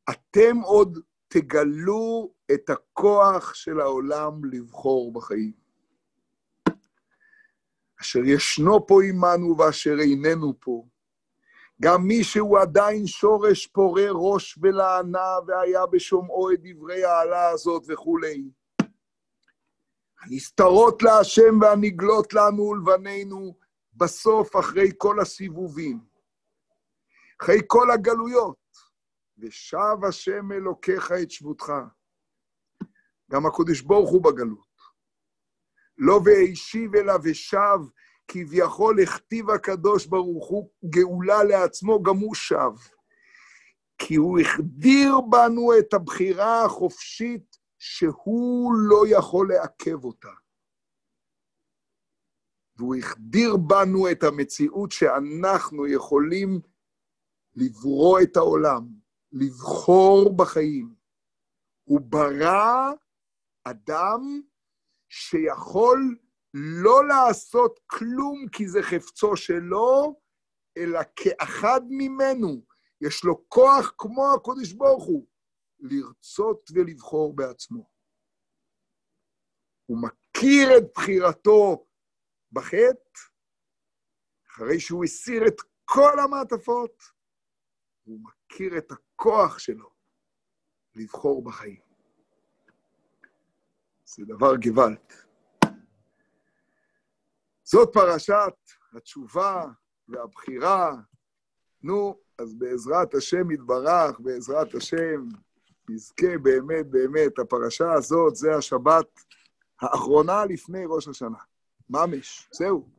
[0.10, 5.61] אתם עוד תגלו את הכוח של העולם לבחור בחיים.
[8.02, 10.86] אשר ישנו פה עמנו ואשר איננו פה,
[11.82, 18.44] גם מי שהוא עדיין שורש פורה ראש ולענה, והיה בשומעו את דברי העלה הזאת וכולי.
[20.22, 23.58] הנסתרות להשם והנגלות לנו ולבנינו,
[23.94, 26.00] בסוף, אחרי כל הסיבובים,
[27.42, 28.58] אחרי כל הגלויות,
[29.38, 31.74] ושב השם אלוקיך את שבותך.
[33.32, 34.71] גם הקדוש ברוך הוא בגלות.
[35.98, 37.80] לא והשיב אלא ושב,
[38.28, 42.72] כביכול הכתיב הקדוש ברוך הוא גאולה לעצמו, גם הוא שב.
[43.98, 50.32] כי הוא החדיר בנו את הבחירה החופשית שהוא לא יכול לעכב אותה.
[52.78, 56.62] והוא החדיר בנו את המציאות שאנחנו יכולים
[57.56, 58.88] לברוא את העולם,
[59.32, 60.96] לבחור בחיים.
[61.84, 62.92] הוא ברא
[63.64, 64.42] אדם
[65.12, 66.18] שיכול
[66.54, 70.22] לא לעשות כלום כי זה חפצו שלו,
[70.78, 72.66] אלא כאחד ממנו.
[73.02, 75.28] יש לו כוח כמו הקודש ברוך הוא,
[75.80, 77.92] לרצות ולבחור בעצמו.
[79.86, 81.88] הוא מכיר את בחירתו
[82.52, 83.20] בחטא,
[84.50, 87.04] אחרי שהוא הסיר את כל המעטפות,
[88.04, 89.90] הוא מכיר את הכוח שלו
[90.96, 91.91] לבחור בחיים.
[94.16, 94.98] זה דבר גוואלד.
[97.64, 98.54] זאת פרשת
[98.94, 99.66] התשובה
[100.08, 100.96] והבחירה.
[101.84, 105.28] נו, אז בעזרת השם יתברך, בעזרת השם,
[105.90, 109.06] נזכה באמת, באמת, הפרשה הזאת זה השבת
[109.82, 111.38] האחרונה לפני ראש השנה.
[111.90, 112.90] ממש, זהו.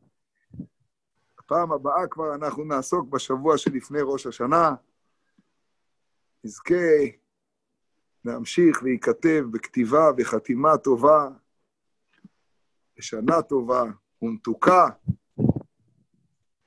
[1.39, 4.75] הפעם הבאה כבר אנחנו נעסוק בשבוע שלפני ראש השנה.
[6.43, 6.75] נזכה
[8.25, 11.29] להמשיך וייכתב בכתיבה וחתימה טובה,
[12.97, 13.83] בשנה טובה
[14.21, 14.89] ומתוקה,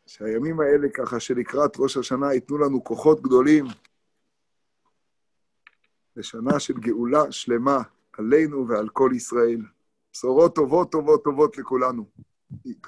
[0.07, 3.64] שהימים האלה ככה שלקראת ראש השנה ייתנו לנו כוחות גדולים
[6.16, 7.78] לשנה של גאולה שלמה
[8.12, 9.61] עלינו ועל כל ישראל.
[10.12, 12.07] בשורות טובות, טובות, טובות לכולנו.
[12.64, 12.86] להתראות.